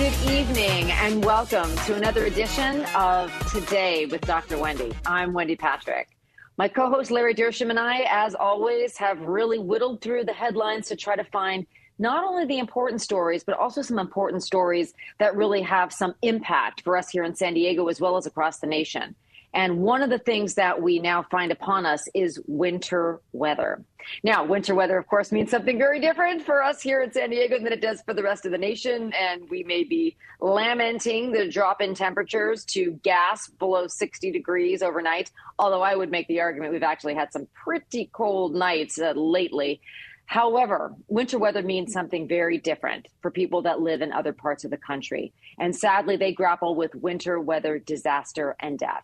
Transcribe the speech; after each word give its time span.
Good 0.00 0.30
evening 0.30 0.90
and 0.92 1.22
welcome 1.22 1.76
to 1.84 1.94
another 1.94 2.24
edition 2.24 2.86
of 2.96 3.30
Today 3.52 4.06
with 4.06 4.22
Dr. 4.22 4.56
Wendy. 4.56 4.94
I'm 5.04 5.34
Wendy 5.34 5.56
Patrick. 5.56 6.08
My 6.56 6.68
co 6.68 6.88
host 6.88 7.10
Larry 7.10 7.34
Dersham 7.34 7.68
and 7.68 7.78
I, 7.78 8.06
as 8.08 8.34
always, 8.34 8.96
have 8.96 9.20
really 9.20 9.58
whittled 9.58 10.00
through 10.00 10.24
the 10.24 10.32
headlines 10.32 10.88
to 10.88 10.96
try 10.96 11.16
to 11.16 11.24
find 11.24 11.66
not 11.98 12.24
only 12.24 12.46
the 12.46 12.58
important 12.58 13.02
stories, 13.02 13.44
but 13.44 13.58
also 13.58 13.82
some 13.82 13.98
important 13.98 14.42
stories 14.42 14.94
that 15.18 15.36
really 15.36 15.60
have 15.60 15.92
some 15.92 16.14
impact 16.22 16.80
for 16.80 16.96
us 16.96 17.10
here 17.10 17.24
in 17.24 17.34
San 17.34 17.52
Diego 17.52 17.86
as 17.88 18.00
well 18.00 18.16
as 18.16 18.24
across 18.24 18.58
the 18.60 18.66
nation. 18.66 19.14
And 19.52 19.78
one 19.78 20.02
of 20.02 20.10
the 20.10 20.18
things 20.18 20.54
that 20.54 20.80
we 20.80 21.00
now 21.00 21.24
find 21.30 21.50
upon 21.50 21.84
us 21.84 22.06
is 22.14 22.40
winter 22.46 23.20
weather. 23.32 23.84
Now, 24.22 24.44
winter 24.44 24.74
weather, 24.74 24.96
of 24.96 25.06
course, 25.06 25.32
means 25.32 25.50
something 25.50 25.76
very 25.76 26.00
different 26.00 26.42
for 26.42 26.62
us 26.62 26.80
here 26.80 27.02
in 27.02 27.12
San 27.12 27.30
Diego 27.30 27.58
than 27.58 27.72
it 27.72 27.80
does 27.80 28.00
for 28.02 28.14
the 28.14 28.22
rest 28.22 28.46
of 28.46 28.52
the 28.52 28.58
nation. 28.58 29.12
And 29.12 29.48
we 29.50 29.64
may 29.64 29.84
be 29.84 30.16
lamenting 30.40 31.32
the 31.32 31.48
drop 31.48 31.80
in 31.80 31.94
temperatures 31.94 32.64
to 32.66 32.92
gas 33.02 33.48
below 33.48 33.88
60 33.88 34.30
degrees 34.30 34.82
overnight. 34.82 35.30
Although 35.58 35.82
I 35.82 35.96
would 35.96 36.10
make 36.10 36.28
the 36.28 36.40
argument 36.40 36.72
we've 36.72 36.82
actually 36.82 37.14
had 37.14 37.32
some 37.32 37.46
pretty 37.52 38.08
cold 38.12 38.54
nights 38.54 38.98
uh, 38.98 39.12
lately. 39.16 39.80
However, 40.26 40.94
winter 41.08 41.40
weather 41.40 41.62
means 41.62 41.92
something 41.92 42.28
very 42.28 42.56
different 42.56 43.08
for 43.20 43.32
people 43.32 43.62
that 43.62 43.80
live 43.80 44.00
in 44.00 44.12
other 44.12 44.32
parts 44.32 44.64
of 44.64 44.70
the 44.70 44.76
country. 44.76 45.32
And 45.58 45.74
sadly, 45.74 46.16
they 46.16 46.32
grapple 46.32 46.76
with 46.76 46.94
winter 46.94 47.40
weather 47.40 47.80
disaster 47.80 48.54
and 48.60 48.78
death. 48.78 49.02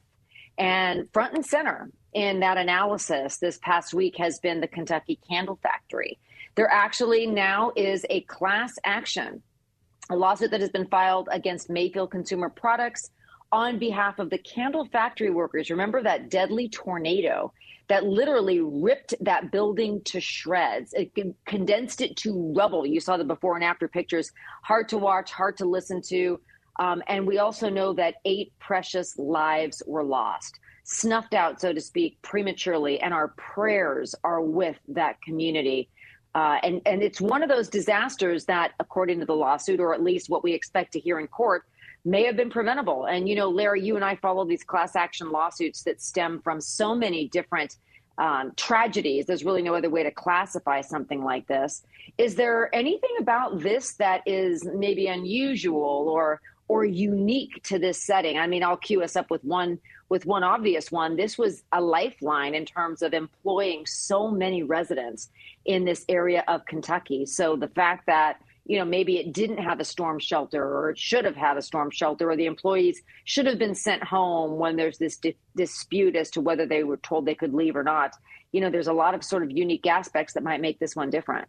And 0.58 1.08
front 1.12 1.34
and 1.34 1.44
center 1.44 1.90
in 2.14 2.40
that 2.40 2.56
analysis 2.56 3.38
this 3.38 3.58
past 3.58 3.92
week 3.92 4.16
has 4.16 4.38
been 4.38 4.60
the 4.60 4.68
Kentucky 4.68 5.18
Candle 5.28 5.58
Factory. 5.62 6.18
There 6.54 6.70
actually 6.70 7.26
now 7.26 7.72
is 7.76 8.06
a 8.08 8.22
class 8.22 8.72
action, 8.84 9.42
a 10.08 10.16
lawsuit 10.16 10.50
that 10.52 10.60
has 10.62 10.70
been 10.70 10.86
filed 10.86 11.28
against 11.30 11.68
Mayfield 11.68 12.10
Consumer 12.10 12.48
Products 12.48 13.10
on 13.52 13.78
behalf 13.78 14.18
of 14.18 14.30
the 14.30 14.38
candle 14.38 14.86
factory 14.86 15.30
workers. 15.30 15.70
Remember 15.70 16.02
that 16.02 16.30
deadly 16.30 16.68
tornado 16.68 17.52
that 17.88 18.04
literally 18.04 18.60
ripped 18.60 19.14
that 19.20 19.52
building 19.52 20.00
to 20.04 20.20
shreds. 20.20 20.92
It 20.94 21.12
condensed 21.46 22.00
it 22.00 22.16
to 22.18 22.52
rubble. 22.56 22.84
You 22.84 22.98
saw 22.98 23.16
the 23.16 23.24
before 23.24 23.54
and 23.54 23.62
after 23.62 23.86
pictures. 23.86 24.32
Hard 24.64 24.88
to 24.88 24.98
watch, 24.98 25.30
hard 25.30 25.56
to 25.58 25.66
listen 25.66 26.02
to. 26.08 26.40
Um, 26.78 27.02
and 27.06 27.26
we 27.26 27.38
also 27.38 27.68
know 27.70 27.92
that 27.94 28.16
eight 28.24 28.52
precious 28.58 29.18
lives 29.18 29.82
were 29.86 30.04
lost, 30.04 30.58
snuffed 30.84 31.34
out, 31.34 31.60
so 31.60 31.72
to 31.72 31.80
speak, 31.80 32.20
prematurely. 32.22 33.00
And 33.00 33.14
our 33.14 33.28
prayers 33.36 34.14
are 34.24 34.40
with 34.40 34.78
that 34.88 35.20
community. 35.22 35.88
Uh, 36.34 36.58
and, 36.62 36.82
and 36.84 37.02
it's 37.02 37.20
one 37.20 37.42
of 37.42 37.48
those 37.48 37.68
disasters 37.68 38.44
that, 38.44 38.72
according 38.78 39.20
to 39.20 39.26
the 39.26 39.34
lawsuit, 39.34 39.80
or 39.80 39.94
at 39.94 40.02
least 40.02 40.28
what 40.28 40.44
we 40.44 40.52
expect 40.52 40.92
to 40.92 41.00
hear 41.00 41.18
in 41.18 41.26
court, 41.28 41.64
may 42.04 42.24
have 42.24 42.36
been 42.36 42.50
preventable. 42.50 43.06
And, 43.06 43.28
you 43.28 43.34
know, 43.34 43.48
Larry, 43.48 43.82
you 43.82 43.96
and 43.96 44.04
I 44.04 44.16
follow 44.16 44.44
these 44.44 44.62
class 44.62 44.94
action 44.94 45.30
lawsuits 45.30 45.82
that 45.84 46.00
stem 46.00 46.40
from 46.42 46.60
so 46.60 46.94
many 46.94 47.28
different 47.28 47.76
um, 48.18 48.52
tragedies. 48.56 49.26
There's 49.26 49.44
really 49.44 49.62
no 49.62 49.74
other 49.74 49.90
way 49.90 50.02
to 50.02 50.10
classify 50.10 50.82
something 50.82 51.24
like 51.24 51.46
this. 51.48 51.82
Is 52.16 52.34
there 52.34 52.74
anything 52.74 53.10
about 53.18 53.60
this 53.60 53.94
that 53.94 54.22
is 54.26 54.64
maybe 54.64 55.06
unusual 55.06 56.08
or 56.08 56.40
or 56.68 56.84
unique 56.84 57.62
to 57.64 57.78
this 57.78 58.02
setting. 58.02 58.38
I 58.38 58.46
mean, 58.46 58.62
I'll 58.62 58.76
cue 58.76 59.02
us 59.02 59.16
up 59.16 59.30
with 59.30 59.44
one 59.44 59.78
with 60.08 60.24
one 60.24 60.44
obvious 60.44 60.92
one. 60.92 61.16
This 61.16 61.36
was 61.36 61.64
a 61.72 61.80
lifeline 61.80 62.54
in 62.54 62.64
terms 62.64 63.02
of 63.02 63.12
employing 63.12 63.86
so 63.86 64.30
many 64.30 64.62
residents 64.62 65.30
in 65.64 65.84
this 65.84 66.04
area 66.08 66.44
of 66.46 66.64
Kentucky. 66.66 67.26
So 67.26 67.56
the 67.56 67.68
fact 67.68 68.06
that 68.06 68.40
you 68.66 68.78
know 68.78 68.84
maybe 68.84 69.18
it 69.18 69.32
didn't 69.32 69.58
have 69.58 69.80
a 69.80 69.84
storm 69.84 70.18
shelter 70.18 70.62
or 70.62 70.90
it 70.90 70.98
should 70.98 71.24
have 71.24 71.36
had 71.36 71.56
a 71.56 71.62
storm 71.62 71.90
shelter 71.90 72.30
or 72.30 72.36
the 72.36 72.46
employees 72.46 73.00
should 73.24 73.46
have 73.46 73.58
been 73.58 73.74
sent 73.74 74.02
home 74.02 74.58
when 74.58 74.76
there's 74.76 74.98
this 74.98 75.16
di- 75.16 75.36
dispute 75.54 76.16
as 76.16 76.30
to 76.32 76.40
whether 76.40 76.66
they 76.66 76.82
were 76.82 76.96
told 76.98 77.24
they 77.24 77.34
could 77.34 77.54
leave 77.54 77.76
or 77.76 77.84
not 77.84 78.14
you 78.50 78.60
know 78.60 78.68
there's 78.68 78.88
a 78.88 78.92
lot 78.92 79.14
of 79.14 79.22
sort 79.22 79.44
of 79.44 79.50
unique 79.50 79.86
aspects 79.86 80.34
that 80.34 80.42
might 80.42 80.60
make 80.60 80.80
this 80.80 80.96
one 80.96 81.10
different 81.10 81.46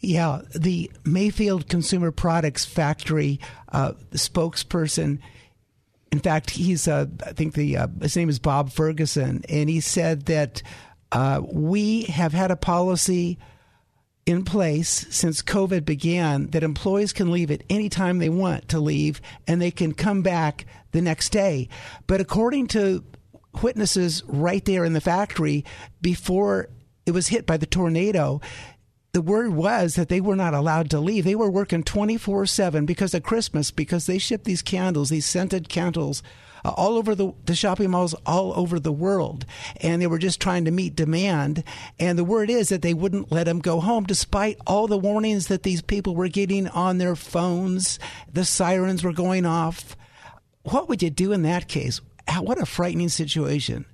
yeah, 0.00 0.42
the 0.54 0.90
Mayfield 1.04 1.68
Consumer 1.68 2.12
Products 2.12 2.64
Factory 2.64 3.40
uh, 3.72 3.92
spokesperson. 4.12 5.18
In 6.12 6.20
fact, 6.20 6.50
he's 6.50 6.86
uh, 6.86 7.06
I 7.26 7.32
think 7.32 7.54
the 7.54 7.76
uh, 7.76 7.88
his 8.00 8.16
name 8.16 8.28
is 8.28 8.38
Bob 8.38 8.70
Ferguson, 8.70 9.44
and 9.48 9.68
he 9.68 9.80
said 9.80 10.26
that 10.26 10.62
uh, 11.10 11.40
we 11.44 12.02
have 12.02 12.32
had 12.32 12.50
a 12.50 12.56
policy 12.56 13.38
in 14.24 14.44
place 14.44 15.06
since 15.10 15.42
COVID 15.42 15.84
began 15.84 16.48
that 16.48 16.62
employees 16.62 17.12
can 17.12 17.30
leave 17.30 17.50
at 17.50 17.64
any 17.70 17.88
time 17.88 18.18
they 18.18 18.28
want 18.28 18.68
to 18.68 18.78
leave, 18.78 19.20
and 19.46 19.60
they 19.60 19.70
can 19.70 19.94
come 19.94 20.22
back 20.22 20.64
the 20.92 21.02
next 21.02 21.30
day. 21.30 21.68
But 22.06 22.20
according 22.20 22.68
to 22.68 23.04
witnesses 23.62 24.22
right 24.26 24.64
there 24.64 24.84
in 24.84 24.92
the 24.92 25.00
factory, 25.00 25.64
before 26.00 26.68
it 27.04 27.12
was 27.12 27.28
hit 27.28 27.46
by 27.46 27.56
the 27.56 27.66
tornado, 27.66 28.40
the 29.12 29.22
word 29.22 29.52
was 29.54 29.94
that 29.94 30.08
they 30.08 30.20
were 30.20 30.36
not 30.36 30.54
allowed 30.54 30.90
to 30.90 31.00
leave. 31.00 31.24
They 31.24 31.34
were 31.34 31.50
working 31.50 31.82
24 31.82 32.46
7 32.46 32.86
because 32.86 33.14
of 33.14 33.22
Christmas, 33.22 33.70
because 33.70 34.06
they 34.06 34.18
shipped 34.18 34.44
these 34.44 34.62
candles, 34.62 35.08
these 35.08 35.26
scented 35.26 35.68
candles, 35.68 36.22
uh, 36.64 36.70
all 36.70 36.96
over 36.96 37.14
the, 37.14 37.32
the 37.46 37.54
shopping 37.54 37.90
malls 37.90 38.14
all 38.26 38.52
over 38.54 38.78
the 38.78 38.92
world. 38.92 39.46
And 39.80 40.02
they 40.02 40.06
were 40.06 40.18
just 40.18 40.40
trying 40.40 40.66
to 40.66 40.70
meet 40.70 40.94
demand. 40.94 41.64
And 41.98 42.18
the 42.18 42.24
word 42.24 42.50
is 42.50 42.68
that 42.68 42.82
they 42.82 42.94
wouldn't 42.94 43.32
let 43.32 43.44
them 43.44 43.60
go 43.60 43.80
home, 43.80 44.04
despite 44.04 44.58
all 44.66 44.86
the 44.86 44.98
warnings 44.98 45.46
that 45.48 45.62
these 45.62 45.82
people 45.82 46.14
were 46.14 46.28
getting 46.28 46.68
on 46.68 46.98
their 46.98 47.16
phones. 47.16 47.98
The 48.30 48.44
sirens 48.44 49.02
were 49.02 49.12
going 49.12 49.46
off. 49.46 49.96
What 50.64 50.88
would 50.88 51.02
you 51.02 51.10
do 51.10 51.32
in 51.32 51.42
that 51.42 51.68
case? 51.68 52.00
What 52.40 52.60
a 52.60 52.66
frightening 52.66 53.08
situation. 53.08 53.86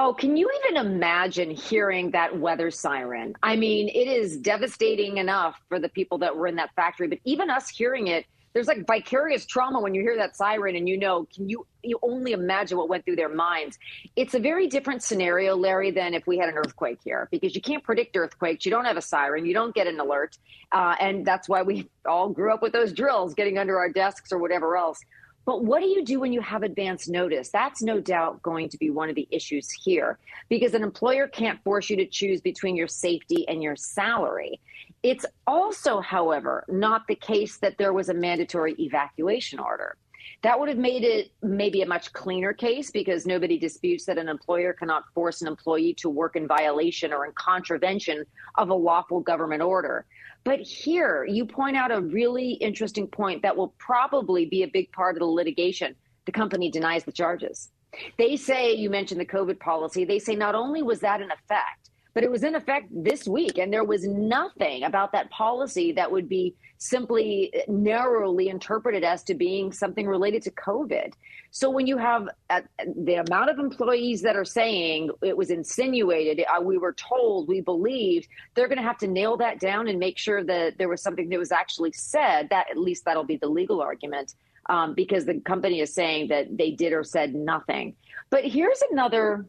Oh, 0.00 0.14
can 0.14 0.36
you 0.36 0.48
even 0.64 0.86
imagine 0.86 1.50
hearing 1.50 2.12
that 2.12 2.38
weather 2.38 2.70
siren? 2.70 3.34
I 3.42 3.56
mean, 3.56 3.88
it 3.88 4.06
is 4.06 4.36
devastating 4.36 5.16
enough 5.16 5.60
for 5.68 5.80
the 5.80 5.88
people 5.88 6.18
that 6.18 6.36
were 6.36 6.46
in 6.46 6.54
that 6.54 6.70
factory, 6.76 7.08
but 7.08 7.18
even 7.24 7.50
us 7.50 7.68
hearing 7.68 8.06
it, 8.06 8.24
there's 8.52 8.68
like 8.68 8.86
vicarious 8.86 9.44
trauma 9.44 9.80
when 9.80 9.96
you 9.96 10.02
hear 10.02 10.16
that 10.16 10.36
siren 10.36 10.76
and 10.76 10.88
you 10.88 10.96
know, 10.96 11.26
can 11.34 11.48
you 11.48 11.66
you 11.82 11.98
only 12.02 12.30
imagine 12.30 12.78
what 12.78 12.88
went 12.88 13.04
through 13.04 13.16
their 13.16 13.28
minds? 13.28 13.76
It's 14.14 14.34
a 14.34 14.38
very 14.38 14.68
different 14.68 15.02
scenario, 15.02 15.56
Larry, 15.56 15.90
than 15.90 16.14
if 16.14 16.28
we 16.28 16.38
had 16.38 16.48
an 16.48 16.54
earthquake 16.54 17.00
here 17.02 17.26
because 17.32 17.56
you 17.56 17.60
can't 17.60 17.82
predict 17.82 18.16
earthquakes. 18.16 18.64
You 18.64 18.70
don't 18.70 18.84
have 18.84 18.96
a 18.96 19.02
siren, 19.02 19.46
you 19.46 19.54
don't 19.54 19.74
get 19.74 19.88
an 19.88 19.98
alert, 19.98 20.38
uh, 20.70 20.94
and 21.00 21.26
that's 21.26 21.48
why 21.48 21.62
we 21.62 21.88
all 22.06 22.28
grew 22.28 22.54
up 22.54 22.62
with 22.62 22.72
those 22.72 22.92
drills, 22.92 23.34
getting 23.34 23.58
under 23.58 23.76
our 23.76 23.88
desks 23.88 24.30
or 24.30 24.38
whatever 24.38 24.76
else. 24.76 25.00
But 25.48 25.64
what 25.64 25.80
do 25.80 25.88
you 25.88 26.04
do 26.04 26.20
when 26.20 26.34
you 26.34 26.42
have 26.42 26.62
advance 26.62 27.08
notice? 27.08 27.48
That's 27.48 27.80
no 27.80 28.00
doubt 28.00 28.42
going 28.42 28.68
to 28.68 28.76
be 28.76 28.90
one 28.90 29.08
of 29.08 29.14
the 29.14 29.26
issues 29.30 29.66
here 29.82 30.18
because 30.50 30.74
an 30.74 30.82
employer 30.82 31.26
can't 31.26 31.58
force 31.64 31.88
you 31.88 31.96
to 31.96 32.06
choose 32.06 32.42
between 32.42 32.76
your 32.76 32.86
safety 32.86 33.48
and 33.48 33.62
your 33.62 33.74
salary. 33.74 34.60
It's 35.02 35.24
also, 35.46 36.02
however, 36.02 36.66
not 36.68 37.06
the 37.08 37.14
case 37.14 37.56
that 37.60 37.78
there 37.78 37.94
was 37.94 38.10
a 38.10 38.14
mandatory 38.14 38.74
evacuation 38.78 39.58
order. 39.58 39.96
That 40.42 40.58
would 40.58 40.68
have 40.68 40.78
made 40.78 41.04
it 41.04 41.30
maybe 41.42 41.82
a 41.82 41.86
much 41.86 42.12
cleaner 42.12 42.52
case 42.52 42.90
because 42.90 43.26
nobody 43.26 43.58
disputes 43.58 44.04
that 44.06 44.18
an 44.18 44.28
employer 44.28 44.72
cannot 44.72 45.04
force 45.14 45.42
an 45.42 45.48
employee 45.48 45.94
to 45.94 46.08
work 46.08 46.36
in 46.36 46.46
violation 46.46 47.12
or 47.12 47.26
in 47.26 47.32
contravention 47.32 48.24
of 48.56 48.70
a 48.70 48.74
lawful 48.74 49.20
government 49.20 49.62
order. 49.62 50.06
But 50.44 50.60
here, 50.60 51.24
you 51.24 51.44
point 51.44 51.76
out 51.76 51.90
a 51.90 52.00
really 52.00 52.52
interesting 52.52 53.06
point 53.06 53.42
that 53.42 53.56
will 53.56 53.74
probably 53.78 54.46
be 54.46 54.62
a 54.62 54.68
big 54.68 54.90
part 54.92 55.16
of 55.16 55.20
the 55.20 55.26
litigation. 55.26 55.94
The 56.26 56.32
company 56.32 56.70
denies 56.70 57.04
the 57.04 57.12
charges. 57.12 57.70
They 58.18 58.36
say, 58.36 58.74
you 58.74 58.90
mentioned 58.90 59.20
the 59.20 59.26
COVID 59.26 59.58
policy, 59.60 60.04
they 60.04 60.18
say 60.18 60.34
not 60.34 60.54
only 60.54 60.82
was 60.82 61.00
that 61.00 61.20
in 61.20 61.30
effect, 61.30 61.87
but 62.14 62.24
it 62.24 62.30
was 62.30 62.42
in 62.42 62.54
effect 62.54 62.88
this 62.90 63.26
week. 63.26 63.58
And 63.58 63.72
there 63.72 63.84
was 63.84 64.06
nothing 64.06 64.84
about 64.84 65.12
that 65.12 65.30
policy 65.30 65.92
that 65.92 66.10
would 66.10 66.28
be 66.28 66.54
simply 66.78 67.52
narrowly 67.68 68.48
interpreted 68.48 69.04
as 69.04 69.22
to 69.24 69.34
being 69.34 69.72
something 69.72 70.06
related 70.06 70.42
to 70.42 70.50
COVID. 70.52 71.12
So 71.50 71.70
when 71.70 71.86
you 71.86 71.96
have 71.98 72.28
uh, 72.50 72.60
the 72.96 73.14
amount 73.14 73.50
of 73.50 73.58
employees 73.58 74.22
that 74.22 74.36
are 74.36 74.44
saying 74.44 75.10
it 75.22 75.36
was 75.36 75.50
insinuated, 75.50 76.44
uh, 76.46 76.60
we 76.62 76.78
were 76.78 76.92
told, 76.92 77.48
we 77.48 77.60
believed, 77.60 78.28
they're 78.54 78.68
going 78.68 78.78
to 78.78 78.84
have 78.84 78.98
to 78.98 79.08
nail 79.08 79.36
that 79.38 79.58
down 79.58 79.88
and 79.88 79.98
make 79.98 80.18
sure 80.18 80.44
that 80.44 80.78
there 80.78 80.88
was 80.88 81.02
something 81.02 81.28
that 81.28 81.38
was 81.38 81.52
actually 81.52 81.92
said. 81.92 82.48
That 82.50 82.70
at 82.70 82.76
least 82.76 83.04
that'll 83.04 83.24
be 83.24 83.36
the 83.36 83.48
legal 83.48 83.80
argument. 83.80 84.34
Um, 84.70 84.92
because 84.92 85.24
the 85.24 85.40
company 85.40 85.80
is 85.80 85.94
saying 85.94 86.28
that 86.28 86.58
they 86.58 86.72
did 86.72 86.92
or 86.92 87.02
said 87.02 87.34
nothing. 87.34 87.96
But 88.28 88.44
here's 88.44 88.82
another 88.90 89.46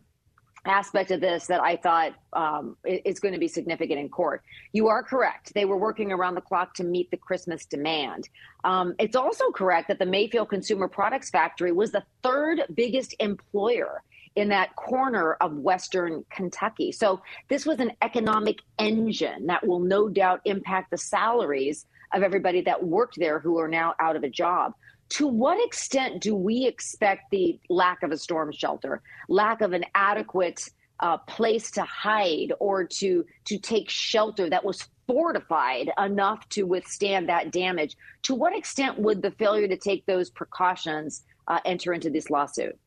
aspect 0.65 1.11
of 1.11 1.21
this 1.21 1.47
that 1.47 1.61
I 1.61 1.75
thought 1.75 2.13
um, 2.33 2.75
is 2.83 3.19
going 3.19 3.33
to 3.33 3.39
be 3.39 3.47
significant 3.47 3.99
in 3.99 4.09
court. 4.09 4.43
You 4.73 4.87
are 4.87 5.03
correct. 5.03 5.53
They 5.53 5.65
were 5.65 5.77
working 5.77 6.11
around 6.11 6.35
the 6.35 6.41
clock 6.41 6.73
to 6.75 6.83
meet 6.83 7.09
the 7.11 7.17
Christmas 7.17 7.65
demand. 7.65 8.29
Um, 8.63 8.95
it's 8.99 9.15
also 9.15 9.51
correct 9.51 9.87
that 9.87 9.99
the 9.99 10.05
Mayfield 10.05 10.49
Consumer 10.49 10.87
Products 10.87 11.29
Factory 11.29 11.71
was 11.71 11.91
the 11.91 12.03
third 12.23 12.63
biggest 12.73 13.15
employer 13.19 14.03
in 14.35 14.49
that 14.49 14.75
corner 14.75 15.33
of 15.41 15.53
Western 15.57 16.23
Kentucky. 16.29 16.91
So 16.91 17.21
this 17.47 17.65
was 17.65 17.79
an 17.79 17.91
economic 18.01 18.59
engine 18.77 19.47
that 19.47 19.65
will 19.65 19.79
no 19.79 20.07
doubt 20.07 20.41
impact 20.45 20.91
the 20.91 20.97
salaries 20.97 21.85
of 22.13 22.23
everybody 22.23 22.61
that 22.61 22.83
worked 22.83 23.17
there 23.17 23.39
who 23.39 23.59
are 23.59 23.67
now 23.67 23.95
out 23.99 24.15
of 24.15 24.23
a 24.23 24.29
job 24.29 24.73
to 25.09 25.27
what 25.27 25.63
extent 25.65 26.21
do 26.21 26.35
we 26.35 26.65
expect 26.65 27.31
the 27.31 27.59
lack 27.69 28.03
of 28.03 28.11
a 28.11 28.17
storm 28.17 28.51
shelter, 28.51 29.01
lack 29.27 29.61
of 29.61 29.73
an 29.73 29.85
adequate 29.95 30.69
uh, 30.99 31.17
place 31.17 31.71
to 31.71 31.83
hide 31.83 32.51
or 32.59 32.83
to 32.83 33.25
to 33.45 33.57
take 33.57 33.89
shelter 33.89 34.49
that 34.49 34.63
was 34.65 34.87
fortified 35.07 35.89
enough 35.97 36.47
to 36.49 36.63
withstand 36.63 37.29
that 37.29 37.51
damage? 37.51 37.97
To 38.23 38.35
what 38.35 38.55
extent 38.55 38.99
would 38.99 39.21
the 39.21 39.31
failure 39.31 39.67
to 39.67 39.77
take 39.77 40.05
those 40.05 40.29
precautions 40.29 41.23
uh, 41.47 41.59
enter 41.65 41.91
into 41.93 42.09
this 42.09 42.29
lawsuit? 42.29 42.77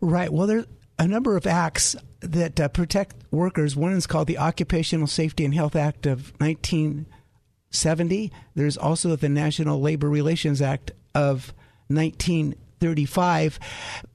Right. 0.00 0.32
Well, 0.32 0.48
there's 0.48 0.66
a 0.98 1.06
number 1.06 1.36
of 1.36 1.46
acts 1.46 1.94
that 2.20 2.58
uh, 2.58 2.68
protect 2.68 3.14
workers. 3.30 3.76
One 3.76 3.92
is 3.92 4.08
called 4.08 4.26
the 4.26 4.38
Occupational 4.38 5.06
Safety 5.06 5.44
and 5.44 5.54
Health 5.54 5.76
Act 5.76 6.06
of 6.06 6.32
1970. 6.40 8.32
There's 8.54 8.76
also 8.76 9.14
the 9.14 9.28
National 9.28 9.80
Labor 9.80 10.10
Relations 10.10 10.60
Act 10.60 10.90
of 11.14 11.52
1935. 11.88 13.58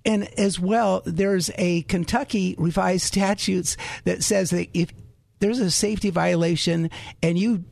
And 0.06 0.24
as 0.40 0.60
well, 0.60 1.02
there's 1.06 1.52
a 1.58 1.84
Kentucky 1.84 2.56
revised 2.58 3.06
statutes 3.06 3.78
that 4.04 4.24
says 4.24 4.50
that 4.52 4.68
if 4.74 4.92
there's 5.40 5.60
a 5.60 5.72
safety 5.72 6.10
violation 6.10 6.90
and 7.22 7.38
you 7.38 7.64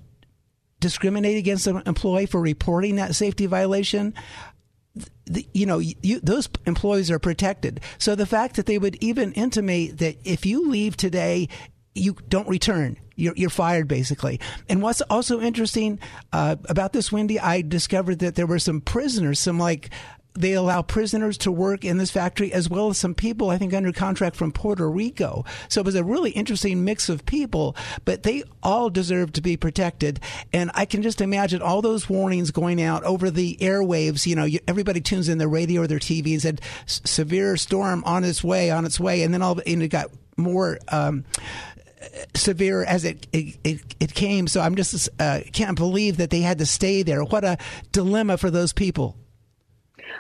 discriminate 0.80 1.38
against 1.38 1.68
an 1.68 1.82
employee 1.86 2.26
for 2.26 2.40
reporting 2.40 2.96
that 2.96 3.16
safety 3.16 3.48
violation, 3.48 4.14
the, 5.26 5.48
you 5.54 5.66
know, 5.66 5.80
you, 5.80 6.20
those 6.20 6.48
employees 6.66 7.10
are 7.10 7.20
protected. 7.20 7.82
So 7.98 8.16
the 8.16 8.26
fact 8.26 8.56
that 8.56 8.66
they 8.66 8.78
would 8.78 8.96
even 9.02 9.34
intimate 9.34 9.98
that 9.98 10.18
if 10.24 10.46
you 10.46 10.70
leave 10.70 10.96
today, 10.96 11.50
you 11.96 12.16
don't 12.28 12.48
return. 12.48 12.98
You're, 13.16 13.34
you're 13.36 13.50
fired, 13.50 13.88
basically. 13.88 14.42
And 14.68 14.82
what's 14.82 15.02
also 15.02 15.40
interesting 15.40 16.00
uh, 16.34 16.58
about 16.68 16.92
this, 16.92 17.12
Wendy, 17.12 17.40
I 17.40 17.62
discovered 17.62 18.20
that 18.20 18.36
there 18.36 18.46
were 18.46 18.60
some 18.60 18.82
prisoners, 18.82 19.40
some 19.40 19.58
like 19.58 19.90
they 20.38 20.54
allow 20.54 20.82
prisoners 20.82 21.38
to 21.40 21.52
work 21.52 21.86
in 21.86 21.98
this 21.98 22.12
factory 22.12 22.52
as 22.52 22.70
well 22.70 22.90
as 22.90 22.98
some 22.98 23.16
people 23.16 23.50
I 23.50 23.58
think 23.58 23.74
under 23.74 23.92
contract 23.92 24.36
from 24.36 24.52
Puerto 24.52 24.90
Rico. 24.90 25.46
So 25.70 25.80
it 25.80 25.86
was 25.86 25.96
a 25.96 26.04
really 26.04 26.32
interesting 26.32 26.84
mix 26.84 27.08
of 27.08 27.26
people, 27.26 27.76
but 28.04 28.24
they 28.24 28.44
all 28.62 28.90
deserve 28.90 29.32
to 29.34 29.42
be 29.42 29.56
protected. 29.56 30.20
And 30.52 30.72
I 30.74 30.86
can 30.86 31.02
just 31.02 31.22
imagine 31.22 31.62
all 31.62 31.82
those 31.82 32.10
warnings 32.10 32.52
going 32.52 32.82
out 32.82 33.04
over 33.04 33.32
the 33.32 33.58
airwaves. 33.62 34.26
You 34.26 34.36
know, 34.36 34.48
everybody 34.68 35.02
tunes 35.02 35.30
in 35.30 35.38
their 35.38 35.48
radio 35.48 35.84
or 35.84 35.88
their 35.88 36.00
TV 36.00 36.34
and 36.34 36.42
said 36.42 36.62
severe 36.86 37.56
storm 37.56 38.04
on 38.06 38.24
its 38.24 38.44
way, 38.44 38.72
on 38.72 38.86
its 38.86 39.00
way, 39.00 39.24
and 39.24 39.34
then 39.34 39.42
all 39.42 39.60
and 39.66 39.84
it 39.84 39.88
got 39.88 40.12
more. 40.38 40.80
Um, 40.90 41.24
severe 42.36 42.84
as 42.84 43.06
it 43.06 43.28
it, 43.32 43.58
it, 43.64 43.96
it 44.00 44.14
came. 44.14 44.48
So 44.48 44.62
I'm 44.62 44.76
just 44.76 45.10
uh, 45.20 45.42
can't 45.52 45.78
believe 45.78 46.18
that 46.18 46.30
they 46.30 46.42
had 46.42 46.58
to 46.60 46.66
stay 46.66 47.04
there. 47.04 47.24
What 47.24 47.44
a 47.44 47.58
dilemma 47.92 48.38
for 48.38 48.50
those 48.50 48.74
people. 48.74 49.16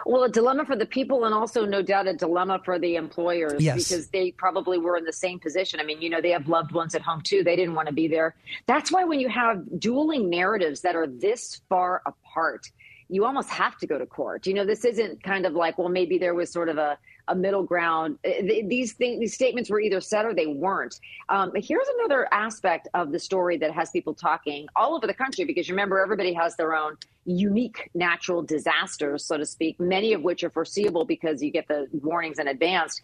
Well, 0.05 0.23
a 0.23 0.29
dilemma 0.29 0.65
for 0.65 0.75
the 0.75 0.85
people, 0.85 1.25
and 1.25 1.33
also 1.33 1.65
no 1.65 1.81
doubt 1.81 2.07
a 2.07 2.13
dilemma 2.13 2.61
for 2.63 2.77
the 2.77 2.95
employers 2.95 3.61
yes. 3.63 3.89
because 3.89 4.07
they 4.09 4.31
probably 4.31 4.77
were 4.77 4.97
in 4.97 5.03
the 5.03 5.13
same 5.13 5.39
position. 5.39 5.79
I 5.79 5.83
mean, 5.83 6.01
you 6.01 6.09
know, 6.09 6.21
they 6.21 6.29
have 6.31 6.47
loved 6.47 6.73
ones 6.73 6.93
at 6.93 7.01
home 7.01 7.21
too. 7.21 7.43
They 7.43 7.55
didn't 7.55 7.73
want 7.73 7.87
to 7.87 7.93
be 7.93 8.07
there. 8.07 8.35
That's 8.67 8.91
why 8.91 9.03
when 9.03 9.19
you 9.19 9.29
have 9.29 9.63
dueling 9.79 10.29
narratives 10.29 10.81
that 10.81 10.95
are 10.95 11.07
this 11.07 11.61
far 11.69 12.03
apart, 12.05 12.69
you 13.09 13.25
almost 13.25 13.49
have 13.49 13.77
to 13.77 13.87
go 13.87 13.97
to 13.97 14.05
court. 14.05 14.45
You 14.45 14.53
know, 14.53 14.65
this 14.65 14.85
isn't 14.85 15.23
kind 15.23 15.45
of 15.45 15.53
like, 15.53 15.77
well, 15.77 15.89
maybe 15.89 16.17
there 16.17 16.35
was 16.35 16.51
sort 16.51 16.69
of 16.69 16.77
a 16.77 16.97
a 17.27 17.35
middle 17.35 17.63
ground. 17.63 18.17
Uh, 18.25 18.31
these 18.67 18.93
things, 18.93 19.19
these 19.19 19.33
statements 19.33 19.69
were 19.69 19.79
either 19.79 20.01
said 20.01 20.25
or 20.25 20.33
they 20.33 20.47
weren't. 20.47 20.99
Um, 21.29 21.51
here's 21.55 21.87
another 21.99 22.27
aspect 22.31 22.87
of 22.93 23.11
the 23.11 23.19
story 23.19 23.57
that 23.57 23.71
has 23.71 23.89
people 23.91 24.13
talking 24.13 24.67
all 24.75 24.95
over 24.95 25.07
the 25.07 25.13
country 25.13 25.45
because 25.45 25.69
remember, 25.69 25.99
everybody 25.99 26.33
has 26.33 26.55
their 26.55 26.75
own 26.75 26.97
unique 27.25 27.89
natural 27.95 28.43
disasters, 28.43 29.25
so 29.25 29.37
to 29.37 29.45
speak, 29.45 29.79
many 29.79 30.13
of 30.13 30.21
which 30.21 30.43
are 30.43 30.49
foreseeable 30.49 31.05
because 31.05 31.41
you 31.41 31.51
get 31.51 31.67
the 31.67 31.87
warnings 31.91 32.39
in 32.39 32.47
advance. 32.47 33.01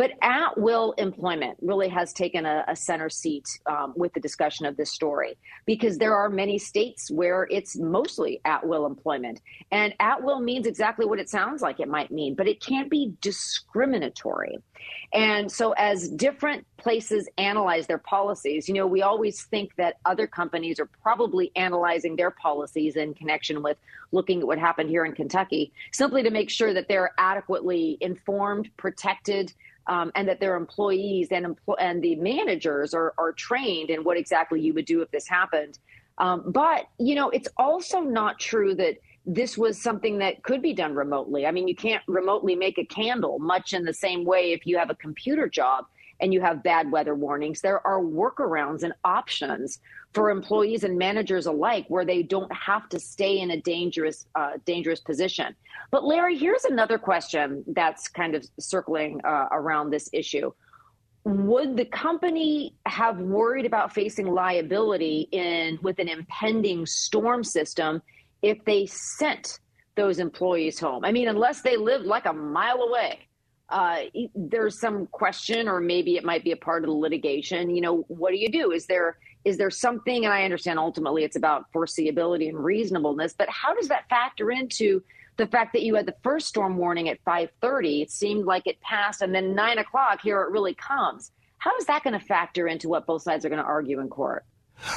But 0.00 0.12
at 0.22 0.56
will 0.56 0.92
employment 0.92 1.58
really 1.60 1.90
has 1.90 2.14
taken 2.14 2.46
a, 2.46 2.64
a 2.66 2.74
center 2.74 3.10
seat 3.10 3.46
um, 3.66 3.92
with 3.94 4.14
the 4.14 4.20
discussion 4.20 4.64
of 4.64 4.78
this 4.78 4.90
story 4.90 5.36
because 5.66 5.98
there 5.98 6.14
are 6.14 6.30
many 6.30 6.56
states 6.56 7.10
where 7.10 7.46
it's 7.50 7.76
mostly 7.76 8.40
at 8.46 8.66
will 8.66 8.86
employment. 8.86 9.42
And 9.70 9.92
at 10.00 10.22
will 10.22 10.40
means 10.40 10.66
exactly 10.66 11.04
what 11.04 11.18
it 11.18 11.28
sounds 11.28 11.60
like 11.60 11.80
it 11.80 11.88
might 11.88 12.10
mean, 12.10 12.34
but 12.34 12.48
it 12.48 12.62
can't 12.62 12.88
be 12.88 13.12
discriminatory. 13.20 14.56
And 15.12 15.52
so, 15.52 15.72
as 15.72 16.08
different 16.08 16.64
places 16.78 17.28
analyze 17.36 17.86
their 17.86 17.98
policies, 17.98 18.68
you 18.68 18.74
know, 18.74 18.86
we 18.86 19.02
always 19.02 19.42
think 19.42 19.76
that 19.76 19.98
other 20.06 20.26
companies 20.26 20.80
are 20.80 20.88
probably 21.02 21.52
analyzing 21.56 22.16
their 22.16 22.30
policies 22.30 22.96
in 22.96 23.12
connection 23.12 23.62
with 23.62 23.76
looking 24.12 24.40
at 24.40 24.46
what 24.46 24.58
happened 24.58 24.88
here 24.88 25.04
in 25.04 25.12
Kentucky, 25.12 25.74
simply 25.92 26.22
to 26.22 26.30
make 26.30 26.48
sure 26.48 26.72
that 26.72 26.88
they're 26.88 27.12
adequately 27.18 27.98
informed, 28.00 28.70
protected, 28.78 29.52
um, 29.86 30.12
and 30.14 30.28
that 30.28 30.40
their 30.40 30.56
employees 30.56 31.28
and 31.30 31.46
empl- 31.46 31.76
and 31.78 32.02
the 32.02 32.14
managers 32.16 32.94
are, 32.94 33.14
are 33.18 33.32
trained 33.32 33.90
in 33.90 34.04
what 34.04 34.16
exactly 34.16 34.60
you 34.60 34.74
would 34.74 34.84
do 34.84 35.02
if 35.02 35.10
this 35.10 35.26
happened. 35.28 35.78
Um, 36.18 36.44
but 36.46 36.86
you 36.98 37.14
know, 37.14 37.30
it's 37.30 37.48
also 37.56 38.00
not 38.00 38.38
true 38.38 38.74
that 38.76 38.98
this 39.26 39.56
was 39.56 39.80
something 39.80 40.18
that 40.18 40.42
could 40.42 40.62
be 40.62 40.72
done 40.72 40.94
remotely. 40.94 41.46
I 41.46 41.50
mean, 41.50 41.68
you 41.68 41.76
can't 41.76 42.02
remotely 42.06 42.54
make 42.54 42.78
a 42.78 42.84
candle, 42.84 43.38
much 43.38 43.72
in 43.74 43.84
the 43.84 43.92
same 43.92 44.24
way 44.24 44.52
if 44.52 44.66
you 44.66 44.78
have 44.78 44.90
a 44.90 44.94
computer 44.94 45.48
job 45.48 45.84
and 46.20 46.32
you 46.32 46.40
have 46.40 46.62
bad 46.62 46.90
weather 46.90 47.14
warnings. 47.14 47.60
There 47.60 47.86
are 47.86 48.00
workarounds 48.00 48.82
and 48.82 48.92
options 49.04 49.78
for 50.12 50.30
employees 50.30 50.82
and 50.82 50.98
managers 50.98 51.46
alike 51.46 51.84
where 51.88 52.04
they 52.04 52.22
don't 52.22 52.52
have 52.52 52.88
to 52.88 52.98
stay 52.98 53.38
in 53.38 53.52
a 53.52 53.60
dangerous 53.60 54.26
uh, 54.34 54.52
dangerous 54.66 55.00
position. 55.00 55.54
But 55.90 56.04
Larry, 56.04 56.36
here's 56.36 56.64
another 56.64 56.98
question 56.98 57.64
that's 57.68 58.08
kind 58.08 58.34
of 58.34 58.44
circling 58.58 59.20
uh, 59.24 59.48
around 59.52 59.90
this 59.90 60.08
issue. 60.12 60.52
Would 61.24 61.76
the 61.76 61.84
company 61.84 62.74
have 62.86 63.18
worried 63.18 63.66
about 63.66 63.92
facing 63.92 64.26
liability 64.26 65.28
in 65.32 65.78
with 65.82 65.98
an 65.98 66.08
impending 66.08 66.86
storm 66.86 67.44
system 67.44 68.02
if 68.42 68.64
they 68.64 68.86
sent 68.86 69.60
those 69.96 70.18
employees 70.18 70.80
home? 70.80 71.04
I 71.04 71.12
mean, 71.12 71.28
unless 71.28 71.60
they 71.60 71.76
lived 71.76 72.06
like 72.06 72.26
a 72.26 72.32
mile 72.32 72.82
away. 72.82 73.20
Uh, 73.68 74.00
there's 74.34 74.80
some 74.80 75.06
question, 75.06 75.68
or 75.68 75.78
maybe 75.80 76.16
it 76.16 76.24
might 76.24 76.42
be 76.42 76.50
a 76.50 76.56
part 76.56 76.82
of 76.82 76.88
the 76.88 76.96
litigation. 76.96 77.70
You 77.70 77.80
know, 77.80 77.96
what 78.08 78.32
do 78.32 78.36
you 78.36 78.48
do? 78.48 78.72
Is 78.72 78.86
there 78.86 79.16
is 79.44 79.56
there 79.56 79.70
something? 79.70 80.24
And 80.24 80.34
I 80.34 80.44
understand 80.44 80.78
ultimately 80.78 81.24
it's 81.24 81.36
about 81.36 81.72
foreseeability 81.72 82.48
and 82.48 82.62
reasonableness, 82.62 83.34
but 83.36 83.48
how 83.48 83.74
does 83.74 83.88
that 83.88 84.08
factor 84.08 84.50
into 84.50 85.02
the 85.36 85.46
fact 85.46 85.72
that 85.72 85.82
you 85.82 85.94
had 85.94 86.06
the 86.06 86.14
first 86.22 86.48
storm 86.48 86.76
warning 86.76 87.08
at 87.08 87.24
5:30? 87.24 88.02
It 88.02 88.10
seemed 88.10 88.44
like 88.44 88.66
it 88.66 88.80
passed, 88.82 89.22
and 89.22 89.34
then 89.34 89.54
nine 89.54 89.78
o'clock 89.78 90.20
here 90.22 90.42
it 90.42 90.50
really 90.50 90.74
comes. 90.74 91.32
How 91.58 91.76
is 91.76 91.86
that 91.86 92.02
going 92.02 92.18
to 92.18 92.24
factor 92.24 92.68
into 92.68 92.88
what 92.88 93.06
both 93.06 93.22
sides 93.22 93.44
are 93.44 93.48
going 93.48 93.62
to 93.62 93.68
argue 93.68 94.00
in 94.00 94.08
court? 94.08 94.44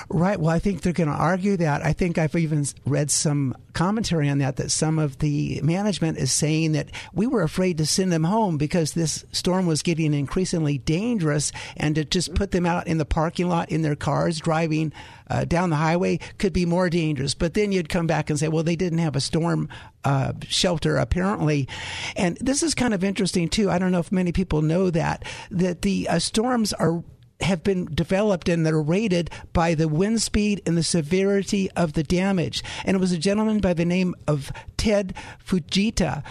Right. 0.09 0.39
Well, 0.39 0.49
I 0.49 0.59
think 0.59 0.81
they're 0.81 0.93
going 0.93 1.09
to 1.09 1.15
argue 1.15 1.57
that. 1.57 1.83
I 1.83 1.93
think 1.93 2.17
I've 2.17 2.35
even 2.35 2.65
read 2.85 3.11
some 3.11 3.55
commentary 3.73 4.29
on 4.29 4.37
that, 4.37 4.55
that 4.57 4.71
some 4.71 4.99
of 4.99 5.19
the 5.19 5.59
management 5.61 6.17
is 6.17 6.31
saying 6.31 6.73
that 6.73 6.89
we 7.13 7.27
were 7.27 7.41
afraid 7.41 7.77
to 7.79 7.85
send 7.85 8.11
them 8.11 8.23
home 8.23 8.57
because 8.57 8.93
this 8.93 9.25
storm 9.31 9.65
was 9.65 9.81
getting 9.81 10.13
increasingly 10.13 10.77
dangerous 10.77 11.51
and 11.75 11.95
to 11.95 12.05
just 12.05 12.33
put 12.35 12.51
them 12.51 12.65
out 12.65 12.87
in 12.87 12.97
the 12.97 13.05
parking 13.05 13.49
lot 13.49 13.69
in 13.69 13.81
their 13.81 13.95
cars 13.95 14.39
driving 14.39 14.93
uh, 15.29 15.45
down 15.45 15.69
the 15.69 15.75
highway 15.75 16.19
could 16.37 16.53
be 16.53 16.65
more 16.65 16.89
dangerous. 16.89 17.33
But 17.33 17.53
then 17.53 17.71
you'd 17.71 17.89
come 17.89 18.07
back 18.07 18.29
and 18.29 18.37
say, 18.39 18.47
well, 18.47 18.63
they 18.63 18.75
didn't 18.75 18.99
have 18.99 19.15
a 19.15 19.21
storm 19.21 19.69
uh, 20.03 20.33
shelter 20.47 20.97
apparently. 20.97 21.67
And 22.15 22.37
this 22.37 22.63
is 22.63 22.75
kind 22.75 22.93
of 22.93 23.03
interesting 23.03 23.49
too. 23.49 23.69
I 23.69 23.79
don't 23.79 23.91
know 23.91 23.99
if 23.99 24.11
many 24.11 24.31
people 24.31 24.61
know 24.61 24.89
that, 24.91 25.25
that 25.51 25.81
the 25.81 26.07
uh, 26.07 26.19
storms 26.19 26.73
are 26.73 27.03
have 27.43 27.63
been 27.63 27.85
developed 27.85 28.49
and 28.49 28.65
they're 28.65 28.81
rated 28.81 29.29
by 29.53 29.75
the 29.75 29.87
wind 29.87 30.21
speed 30.21 30.61
and 30.65 30.77
the 30.77 30.83
severity 30.83 31.69
of 31.71 31.93
the 31.93 32.03
damage. 32.03 32.63
And 32.85 32.95
it 32.95 32.99
was 32.99 33.11
a 33.11 33.17
gentleman 33.17 33.59
by 33.59 33.73
the 33.73 33.85
name 33.85 34.15
of 34.27 34.51
Ted 34.77 35.13
Fujita 35.45 36.23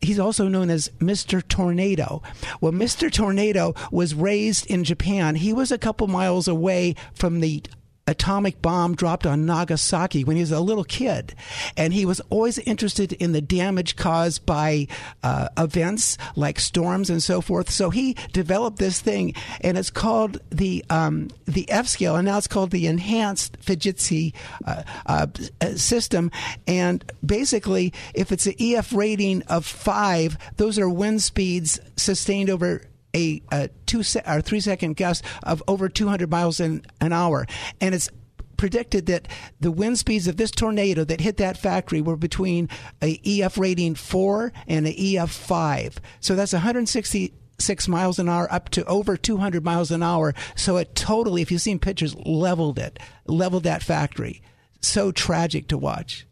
he's 0.00 0.18
also 0.18 0.48
known 0.48 0.70
as 0.70 0.90
Mr. 1.00 1.46
Tornado. 1.46 2.22
Well, 2.60 2.72
Mr. 2.72 3.12
Tornado 3.12 3.74
was 3.90 4.14
raised 4.14 4.66
in 4.66 4.84
Japan. 4.84 5.36
He 5.36 5.52
was 5.52 5.72
a 5.72 5.78
couple 5.78 6.06
miles 6.06 6.46
away 6.48 6.94
from 7.14 7.40
the 7.40 7.62
atomic 8.06 8.60
bomb 8.60 8.94
dropped 8.94 9.26
on 9.26 9.46
Nagasaki 9.46 10.24
when 10.24 10.36
he 10.36 10.42
was 10.42 10.52
a 10.52 10.60
little 10.60 10.84
kid. 10.84 11.34
And 11.76 11.92
he 11.92 12.04
was 12.04 12.20
always 12.30 12.58
interested 12.58 13.12
in 13.14 13.32
the 13.32 13.40
damage 13.40 13.96
caused 13.96 14.44
by 14.44 14.88
uh, 15.22 15.48
events 15.56 16.18
like 16.36 16.60
storms 16.60 17.10
and 17.10 17.22
so 17.22 17.40
forth. 17.40 17.70
So 17.70 17.90
he 17.90 18.16
developed 18.32 18.78
this 18.78 19.00
thing, 19.00 19.34
and 19.60 19.78
it's 19.78 19.90
called 19.90 20.40
the 20.50 20.84
um, 20.90 21.30
the 21.46 21.70
F 21.70 21.86
scale, 21.86 22.16
and 22.16 22.26
now 22.26 22.38
it's 22.38 22.46
called 22.46 22.70
the 22.70 22.86
Enhanced 22.86 23.60
Fujita 23.60 24.34
uh, 24.66 24.82
uh, 25.06 25.26
system. 25.76 26.30
And 26.66 27.04
basically, 27.24 27.92
if 28.14 28.32
it's 28.32 28.46
an 28.46 28.54
EF 28.58 28.92
rating 28.92 29.42
of 29.42 29.64
five, 29.64 30.36
those 30.56 30.78
are 30.78 30.88
wind 30.88 31.22
speeds 31.22 31.80
sustained 31.96 32.50
over 32.50 32.82
a, 33.14 33.42
a 33.50 33.68
two 33.86 34.02
se- 34.02 34.22
or 34.26 34.40
three 34.40 34.60
second 34.60 34.96
gust 34.96 35.24
of 35.42 35.62
over 35.68 35.88
200 35.88 36.30
miles 36.30 36.60
an, 36.60 36.82
an 37.00 37.12
hour, 37.12 37.46
and 37.80 37.94
it's 37.94 38.08
predicted 38.56 39.06
that 39.06 39.28
the 39.60 39.70
wind 39.70 39.98
speeds 39.98 40.26
of 40.26 40.36
this 40.36 40.50
tornado 40.50 41.04
that 41.04 41.20
hit 41.20 41.36
that 41.38 41.58
factory 41.58 42.00
were 42.00 42.16
between 42.16 42.68
a 43.02 43.20
EF 43.24 43.58
rating 43.58 43.94
4 43.94 44.52
and 44.66 44.86
an 44.86 44.94
EF 44.96 45.30
5. 45.30 46.00
So 46.20 46.34
that's 46.34 46.52
166 46.52 47.88
miles 47.88 48.18
an 48.18 48.28
hour 48.28 48.52
up 48.52 48.70
to 48.70 48.84
over 48.84 49.16
200 49.16 49.64
miles 49.64 49.90
an 49.90 50.02
hour. 50.02 50.34
So 50.54 50.76
it 50.76 50.94
totally, 50.94 51.42
if 51.42 51.50
you've 51.50 51.60
seen 51.60 51.78
pictures, 51.78 52.14
leveled 52.24 52.78
it, 52.78 52.98
leveled 53.26 53.64
that 53.64 53.82
factory. 53.82 54.42
So 54.80 55.12
tragic 55.12 55.68
to 55.68 55.78
watch. 55.78 56.26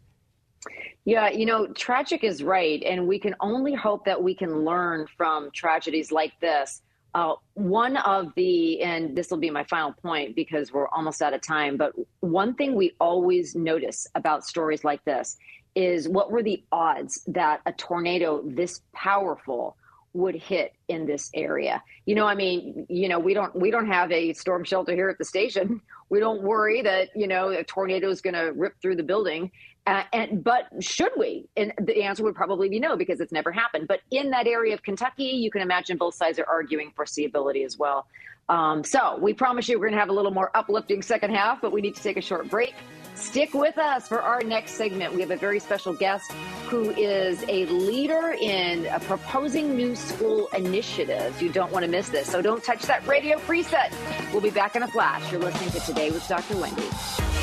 Yeah, 1.05 1.29
you 1.29 1.45
know, 1.45 1.67
tragic 1.67 2.23
is 2.23 2.43
right. 2.43 2.81
And 2.83 3.07
we 3.07 3.19
can 3.19 3.35
only 3.39 3.73
hope 3.73 4.05
that 4.05 4.21
we 4.21 4.33
can 4.33 4.63
learn 4.63 5.05
from 5.17 5.51
tragedies 5.51 6.11
like 6.11 6.33
this. 6.39 6.81
Uh, 7.13 7.35
one 7.53 7.97
of 7.97 8.33
the, 8.35 8.81
and 8.81 9.15
this 9.15 9.29
will 9.29 9.37
be 9.37 9.49
my 9.49 9.63
final 9.65 9.93
point 9.93 10.35
because 10.35 10.71
we're 10.71 10.87
almost 10.87 11.21
out 11.21 11.33
of 11.33 11.41
time, 11.41 11.77
but 11.77 11.93
one 12.21 12.55
thing 12.55 12.73
we 12.73 12.95
always 12.99 13.53
notice 13.53 14.07
about 14.15 14.43
stories 14.43 14.83
like 14.83 15.03
this 15.05 15.37
is 15.75 16.07
what 16.09 16.31
were 16.31 16.41
the 16.41 16.63
odds 16.71 17.21
that 17.27 17.61
a 17.67 17.73
tornado 17.73 18.41
this 18.45 18.81
powerful 18.93 19.75
would 20.13 20.35
hit 20.35 20.73
in 20.87 21.05
this 21.05 21.29
area. 21.33 21.83
You 22.05 22.15
know, 22.15 22.25
I 22.25 22.35
mean, 22.35 22.85
you 22.87 23.09
know, 23.09 23.19
we 23.19 23.33
don't 23.33 23.55
we 23.55 23.71
don't 23.71 23.87
have 23.87 24.11
a 24.11 24.33
storm 24.33 24.63
shelter 24.63 24.93
here 24.93 25.09
at 25.09 25.17
the 25.17 25.25
station. 25.25 25.81
We 26.09 26.19
don't 26.19 26.43
worry 26.43 26.83
that, 26.83 27.09
you 27.15 27.27
know, 27.27 27.49
a 27.49 27.63
tornado 27.63 28.07
is 28.09 28.21
going 28.21 28.35
to 28.35 28.51
rip 28.55 28.79
through 28.79 28.97
the 28.97 29.03
building. 29.03 29.49
Uh, 29.85 30.03
and 30.13 30.43
but 30.43 30.65
should 30.79 31.11
we? 31.17 31.45
And 31.57 31.73
the 31.81 32.03
answer 32.03 32.23
would 32.23 32.35
probably 32.35 32.69
be 32.69 32.79
no 32.79 32.95
because 32.95 33.19
it's 33.19 33.33
never 33.33 33.51
happened. 33.51 33.87
But 33.87 33.99
in 34.11 34.29
that 34.29 34.47
area 34.47 34.73
of 34.73 34.81
Kentucky, 34.81 35.25
you 35.25 35.51
can 35.51 35.61
imagine 35.61 35.97
both 35.97 36.15
sides 36.15 36.39
are 36.39 36.47
arguing 36.47 36.93
foreseeability 36.97 37.65
as 37.65 37.77
well. 37.77 38.07
Um, 38.49 38.83
so 38.83 39.17
we 39.21 39.33
promise 39.33 39.67
you 39.67 39.79
we're 39.79 39.87
going 39.87 39.93
to 39.93 39.99
have 39.99 40.09
a 40.09 40.13
little 40.13 40.31
more 40.31 40.51
uplifting 40.55 41.01
second 41.01 41.33
half, 41.33 41.61
but 41.61 41.71
we 41.71 41.81
need 41.81 41.95
to 41.95 42.03
take 42.03 42.17
a 42.17 42.21
short 42.21 42.49
break. 42.49 42.75
Stick 43.15 43.53
with 43.53 43.77
us 43.77 44.07
for 44.07 44.21
our 44.21 44.41
next 44.41 44.71
segment. 44.71 45.13
We 45.13 45.21
have 45.21 45.31
a 45.31 45.37
very 45.37 45.59
special 45.59 45.93
guest 45.93 46.31
who 46.67 46.89
is 46.91 47.43
a 47.47 47.65
leader 47.67 48.35
in 48.39 48.87
uh, 48.87 48.99
proposing 48.99 49.75
new 49.75 49.95
school 49.95 50.47
initiatives. 50.55 51.41
You 51.41 51.49
don't 51.49 51.71
want 51.71 51.85
to 51.85 51.91
miss 51.91 52.09
this. 52.09 52.27
So 52.27 52.41
don't 52.41 52.63
touch 52.63 52.83
that 52.83 53.05
radio 53.05 53.37
preset. 53.39 53.93
We'll 54.31 54.41
be 54.41 54.49
back 54.49 54.75
in 54.75 54.83
a 54.83 54.87
flash. 54.87 55.31
You're 55.31 55.41
listening 55.41 55.69
to 55.71 55.79
Today 55.81 56.09
with 56.09 56.27
Dr. 56.27 56.57
Wendy. 56.57 57.42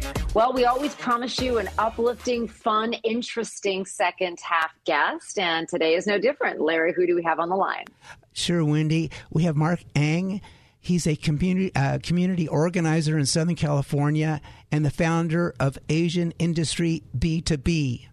Well, 0.33 0.53
we 0.53 0.63
always 0.63 0.95
promise 0.95 1.41
you 1.41 1.57
an 1.57 1.69
uplifting, 1.77 2.47
fun, 2.47 2.93
interesting 3.03 3.85
second 3.85 4.39
half 4.39 4.71
guest, 4.85 5.37
and 5.37 5.67
today 5.67 5.95
is 5.95 6.07
no 6.07 6.19
different. 6.19 6.61
Larry, 6.61 6.93
who 6.93 7.05
do 7.05 7.15
we 7.15 7.23
have 7.23 7.37
on 7.41 7.49
the 7.49 7.57
line? 7.57 7.83
Sure, 8.31 8.63
Wendy. 8.63 9.11
We 9.29 9.43
have 9.43 9.57
Mark 9.57 9.81
Ang. 9.93 10.39
He's 10.79 11.05
a 11.05 11.17
community 11.17 11.75
uh, 11.75 11.99
community 12.01 12.47
organizer 12.47 13.17
in 13.17 13.25
Southern 13.25 13.55
California 13.55 14.39
and 14.71 14.85
the 14.85 14.89
founder 14.89 15.53
of 15.59 15.77
Asian 15.89 16.31
Industry 16.39 17.03
B2B. 17.17 18.07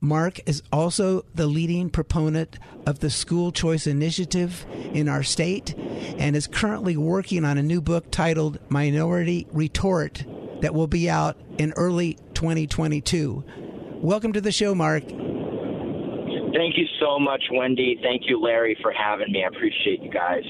Mark 0.00 0.40
is 0.48 0.64
also 0.72 1.24
the 1.36 1.46
leading 1.46 1.88
proponent 1.88 2.58
of 2.84 2.98
the 2.98 3.10
School 3.10 3.52
Choice 3.52 3.86
Initiative 3.86 4.66
in 4.92 5.08
our 5.08 5.22
state 5.22 5.76
and 6.18 6.34
is 6.34 6.48
currently 6.48 6.96
working 6.96 7.44
on 7.44 7.58
a 7.58 7.62
new 7.62 7.80
book 7.80 8.10
titled 8.10 8.58
Minority 8.70 9.46
Retort 9.52 10.24
that 10.60 10.74
will 10.74 10.86
be 10.86 11.08
out 11.08 11.36
in 11.58 11.72
early 11.72 12.14
2022. 12.34 13.44
Welcome 13.96 14.32
to 14.32 14.40
the 14.40 14.52
show, 14.52 14.74
Mark. 14.74 15.02
Thank 15.02 16.76
you 16.76 16.86
so 16.98 17.18
much, 17.18 17.42
Wendy. 17.52 17.98
Thank 18.02 18.22
you, 18.26 18.40
Larry, 18.40 18.76
for 18.82 18.92
having 18.92 19.32
me. 19.32 19.44
I 19.44 19.48
appreciate 19.48 20.02
you 20.02 20.10
guys. 20.10 20.44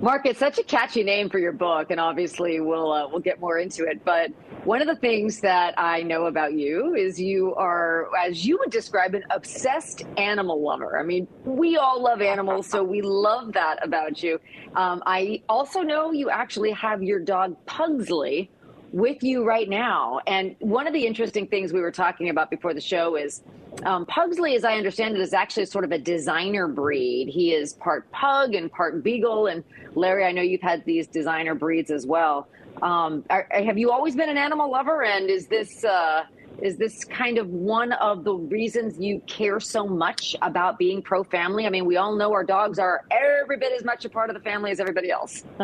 Mark, 0.00 0.26
it's 0.26 0.38
such 0.38 0.58
a 0.58 0.64
catchy 0.64 1.04
name 1.04 1.30
for 1.30 1.38
your 1.38 1.52
book, 1.52 1.90
and 1.90 2.00
obviously 2.00 2.60
we'll 2.60 2.92
uh, 2.92 3.06
we'll 3.08 3.20
get 3.20 3.38
more 3.38 3.58
into 3.58 3.84
it. 3.84 4.04
But 4.04 4.30
one 4.64 4.80
of 4.80 4.88
the 4.88 4.96
things 4.96 5.40
that 5.40 5.74
I 5.78 6.02
know 6.02 6.26
about 6.26 6.54
you 6.54 6.94
is 6.94 7.20
you 7.20 7.54
are, 7.54 8.08
as 8.16 8.44
you 8.44 8.58
would 8.58 8.70
describe, 8.70 9.14
an 9.14 9.22
obsessed 9.30 10.04
animal 10.16 10.60
lover. 10.60 10.98
I 10.98 11.04
mean, 11.04 11.28
we 11.44 11.76
all 11.76 12.02
love 12.02 12.20
animals, 12.20 12.66
so 12.66 12.82
we 12.82 13.00
love 13.00 13.52
that 13.52 13.84
about 13.84 14.22
you. 14.24 14.40
Um, 14.74 15.02
I 15.06 15.42
also 15.48 15.82
know 15.82 16.10
you 16.10 16.30
actually 16.30 16.72
have 16.72 17.02
your 17.02 17.20
dog 17.20 17.56
Pugsley 17.66 18.50
with 18.92 19.22
you 19.22 19.44
right 19.44 19.68
now. 19.68 20.20
And 20.26 20.54
one 20.60 20.86
of 20.86 20.92
the 20.92 21.06
interesting 21.06 21.46
things 21.46 21.72
we 21.72 21.80
were 21.80 21.90
talking 21.90 22.28
about 22.28 22.50
before 22.50 22.74
the 22.74 22.80
show 22.80 23.16
is 23.16 23.42
um, 23.84 24.06
Pugsley, 24.06 24.54
as 24.54 24.64
I 24.64 24.74
understand 24.74 25.16
it, 25.16 25.20
is 25.20 25.32
actually 25.32 25.66
sort 25.66 25.84
of 25.84 25.92
a 25.92 25.98
designer 25.98 26.68
breed. 26.68 27.28
He 27.28 27.52
is 27.52 27.72
part 27.72 28.10
pug 28.12 28.54
and 28.54 28.70
part 28.70 29.02
beagle. 29.02 29.46
And 29.46 29.64
Larry, 29.94 30.24
I 30.24 30.32
know 30.32 30.42
you've 30.42 30.62
had 30.62 30.84
these 30.84 31.06
designer 31.06 31.54
breeds 31.54 31.90
as 31.90 32.06
well. 32.06 32.48
Um, 32.82 33.24
are, 33.30 33.46
have 33.50 33.78
you 33.78 33.90
always 33.90 34.14
been 34.14 34.28
an 34.28 34.38
animal 34.38 34.70
lover? 34.70 35.04
And 35.04 35.30
is 35.30 35.46
this 35.46 35.84
uh, 35.84 36.24
is 36.60 36.76
this 36.76 37.04
kind 37.04 37.38
of 37.38 37.48
one 37.48 37.92
of 37.92 38.24
the 38.24 38.34
reasons 38.34 38.98
you 38.98 39.20
care 39.26 39.58
so 39.58 39.86
much 39.86 40.36
about 40.42 40.78
being 40.78 41.02
pro 41.02 41.24
family? 41.24 41.66
I 41.66 41.70
mean, 41.70 41.86
we 41.86 41.96
all 41.96 42.14
know 42.14 42.32
our 42.32 42.44
dogs 42.44 42.78
are 42.78 43.04
every 43.10 43.56
bit 43.56 43.72
as 43.72 43.84
much 43.84 44.04
a 44.04 44.10
part 44.10 44.30
of 44.30 44.34
the 44.34 44.42
family 44.42 44.70
as 44.70 44.80
everybody 44.80 45.10
else. 45.10 45.44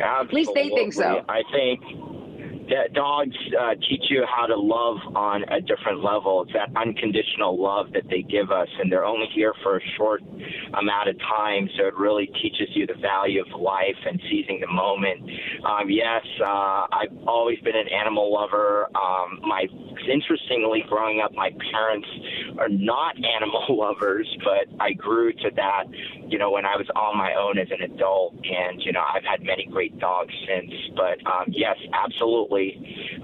At 0.00 0.32
least 0.32 0.52
they 0.54 0.68
think 0.70 0.92
so. 0.92 1.24
I 1.28 1.42
think 1.52 1.82
dogs 2.94 3.36
uh, 3.58 3.74
teach 3.88 4.04
you 4.10 4.24
how 4.26 4.46
to 4.46 4.56
love 4.56 4.98
on 5.16 5.44
a 5.50 5.60
different 5.60 6.02
level. 6.02 6.42
It's 6.42 6.52
that 6.52 6.70
unconditional 6.76 7.60
love 7.60 7.92
that 7.92 8.04
they 8.08 8.22
give 8.22 8.50
us, 8.50 8.68
and 8.80 8.90
they're 8.90 9.04
only 9.04 9.26
here 9.34 9.54
for 9.62 9.78
a 9.78 9.80
short 9.96 10.22
amount 10.74 11.08
of 11.08 11.18
time, 11.18 11.68
so 11.76 11.86
it 11.86 11.94
really 11.96 12.26
teaches 12.26 12.68
you 12.74 12.86
the 12.86 13.00
value 13.00 13.42
of 13.42 13.60
life 13.60 13.96
and 14.06 14.20
seizing 14.30 14.60
the 14.60 14.72
moment. 14.72 15.22
Um, 15.64 15.90
yes, 15.90 16.24
uh, 16.40 16.86
I've 16.92 17.16
always 17.26 17.58
been 17.60 17.76
an 17.76 17.88
animal 17.88 18.32
lover. 18.32 18.88
Um, 18.94 19.40
my 19.42 19.66
interestingly, 20.08 20.84
growing 20.88 21.20
up, 21.20 21.32
my 21.34 21.50
parents 21.70 22.08
are 22.58 22.68
not 22.68 23.16
animal 23.36 23.64
lovers, 23.68 24.28
but 24.44 24.68
I 24.80 24.92
grew 24.92 25.32
to 25.32 25.50
that, 25.56 25.84
you 26.28 26.38
know, 26.38 26.50
when 26.50 26.64
I 26.64 26.76
was 26.76 26.86
on 26.94 27.16
my 27.16 27.34
own 27.34 27.58
as 27.58 27.68
an 27.70 27.82
adult, 27.82 28.34
and 28.34 28.82
you 28.82 28.92
know, 28.92 29.02
I've 29.02 29.24
had 29.24 29.42
many 29.42 29.66
great 29.70 29.98
dogs 29.98 30.32
since. 30.46 30.72
But 30.96 31.24
um, 31.26 31.46
yes, 31.48 31.76
absolutely, 31.92 32.51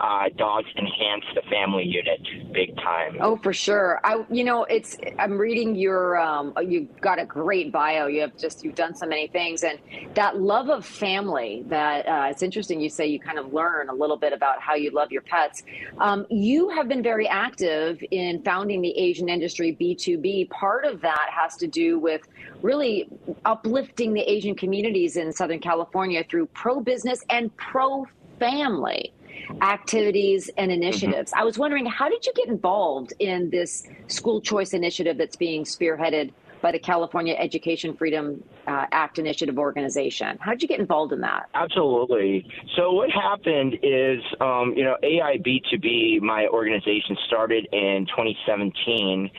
uh, 0.01 0.29
dogs 0.37 0.69
enhance 0.77 1.25
the 1.35 1.43
family 1.51 1.85
unit 1.85 2.53
big 2.53 2.77
time. 2.77 3.19
Oh, 3.21 3.37
for 3.37 3.53
sure. 3.53 4.01
I, 4.05 4.25
you 4.31 4.45
know, 4.45 4.65
it's. 4.65 4.97
I'm 5.19 5.39
reading 5.39 5.75
your. 5.75 6.19
Um, 6.19 6.55
you've 6.63 7.01
got 7.01 7.19
a 7.19 7.25
great 7.25 7.73
bio. 7.73 8.07
You 8.07 8.23
have 8.23 8.37
just. 8.37 8.65
You've 8.65 8.75
done 8.75 8.95
so 8.95 9.07
many 9.07 9.29
things, 9.29 9.65
and 9.65 9.79
that 10.15 10.41
love 10.41 10.69
of 10.69 10.85
family. 10.85 11.65
That 11.69 12.07
uh, 12.07 12.29
it's 12.31 12.43
interesting. 12.43 12.81
You 12.81 12.89
say 12.89 13.07
you 13.07 13.21
kind 13.21 13.39
of 13.39 13.53
learn 13.53 13.89
a 13.89 13.95
little 13.95 14.17
bit 14.17 14.33
about 14.33 14.61
how 14.61 14.75
you 14.75 14.91
love 14.91 15.11
your 15.11 15.23
pets. 15.23 15.63
Um, 15.99 16.27
you 16.31 16.71
have 16.71 16.89
been 16.89 17.03
very 17.03 17.29
active 17.29 18.03
in 18.11 18.43
founding 18.43 18.81
the 18.81 18.97
Asian 18.97 19.29
Industry 19.29 19.77
B2B. 19.81 20.51
Part 20.51 20.85
of 20.85 21.01
that 21.03 21.29
has 21.31 21.57
to 21.57 21.67
do 21.67 21.99
with 21.99 22.23
really 22.63 23.09
uplifting 23.45 24.13
the 24.13 24.23
Asian 24.23 24.55
communities 24.55 25.17
in 25.17 25.33
Southern 25.33 25.61
California 25.61 26.25
through 26.29 26.47
pro 26.47 26.81
business 26.81 27.25
and 27.31 27.55
pro 27.57 28.07
family 28.39 29.13
activities 29.61 30.51
and 30.57 30.71
initiatives. 30.71 31.31
Mm-hmm. 31.31 31.41
I 31.41 31.45
was 31.45 31.59
wondering, 31.59 31.87
how 31.87 32.09
did 32.09 32.27
you 32.27 32.33
get 32.35 32.49
involved 32.49 33.13
in 33.19 33.51
this 33.51 33.87
school 34.07 34.41
choice 34.41 34.73
initiative 34.73 35.17
that's 35.17 35.37
being 35.37 35.65
spearheaded 35.65 36.33
by 36.63 36.73
the 36.73 36.79
California 36.79 37.35
Education 37.39 37.97
Freedom 37.97 38.43
uh, 38.67 38.87
Act 38.93 39.19
Initiative 39.19 39.59
organization. 39.59 40.39
How 40.41 40.53
did 40.53 40.63
you 40.63 40.69
get 40.69 40.81
involved 40.81 41.13
in 41.13 41.21
that? 41.21 41.49
Absolutely. 41.55 42.47
So 42.77 42.93
what 42.93 43.11
happened 43.11 43.75
is, 43.83 44.21
um, 44.41 44.75
you 44.77 44.85
know, 44.85 44.97
AIB2B, 45.03 46.21
my 46.21 46.47
organization, 46.49 47.17
started 47.27 47.69
in 47.73 48.07
2017, 48.07 49.31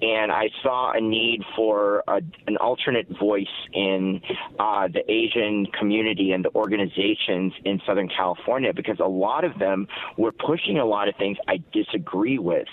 and 0.00 0.32
I 0.32 0.48
saw 0.62 0.92
a 0.92 1.00
need 1.00 1.42
for 1.56 2.02
a, 2.08 2.20
an 2.46 2.56
alternate 2.58 3.08
voice 3.18 3.46
in 3.72 4.20
uh, 4.58 4.88
the 4.88 5.02
Asian 5.10 5.66
community 5.78 6.32
and 6.32 6.44
the 6.44 6.54
organizations 6.54 7.52
in 7.64 7.80
Southern 7.86 8.08
California 8.08 8.72
because 8.72 8.98
a 9.00 9.08
lot 9.08 9.44
of 9.44 9.58
them 9.58 9.86
were 10.16 10.32
pushing 10.32 10.78
a 10.78 10.84
lot 10.84 11.08
of 11.08 11.16
things 11.16 11.36
I 11.48 11.62
disagree 11.72 12.38
with. 12.38 12.68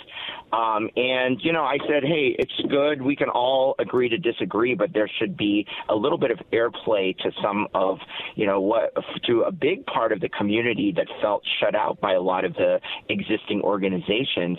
Um, 0.54 0.90
and, 0.96 1.40
you 1.42 1.52
know, 1.52 1.64
I 1.64 1.78
said, 1.88 2.04
hey, 2.04 2.36
it's 2.38 2.62
good. 2.70 3.02
We 3.02 3.16
can 3.16 3.30
all 3.30 3.76
agree 3.80 3.95
to 4.04 4.18
disagree, 4.18 4.76
but 4.76 4.94
there 4.94 5.10
should 5.20 5.36
be 5.38 5.66
a 5.90 5.96
little 5.96 6.18
bit 6.18 6.32
of 6.32 6.40
airplay 6.52 7.18
to 7.20 7.32
some 7.42 7.68
of, 7.74 7.98
you 8.36 8.46
know, 8.46 8.60
what, 8.62 8.94
to 9.26 9.42
a 9.42 9.52
big 9.52 9.86
part 9.86 10.12
of 10.12 10.20
the 10.20 10.30
community 10.30 10.94
that 10.96 11.08
felt 11.22 11.42
shut 11.60 11.76
out 11.76 12.00
by 12.02 12.14
a 12.14 12.22
lot 12.22 12.46
of 12.46 12.54
the 12.54 12.80
existing 13.10 13.62
organizations. 13.62 14.58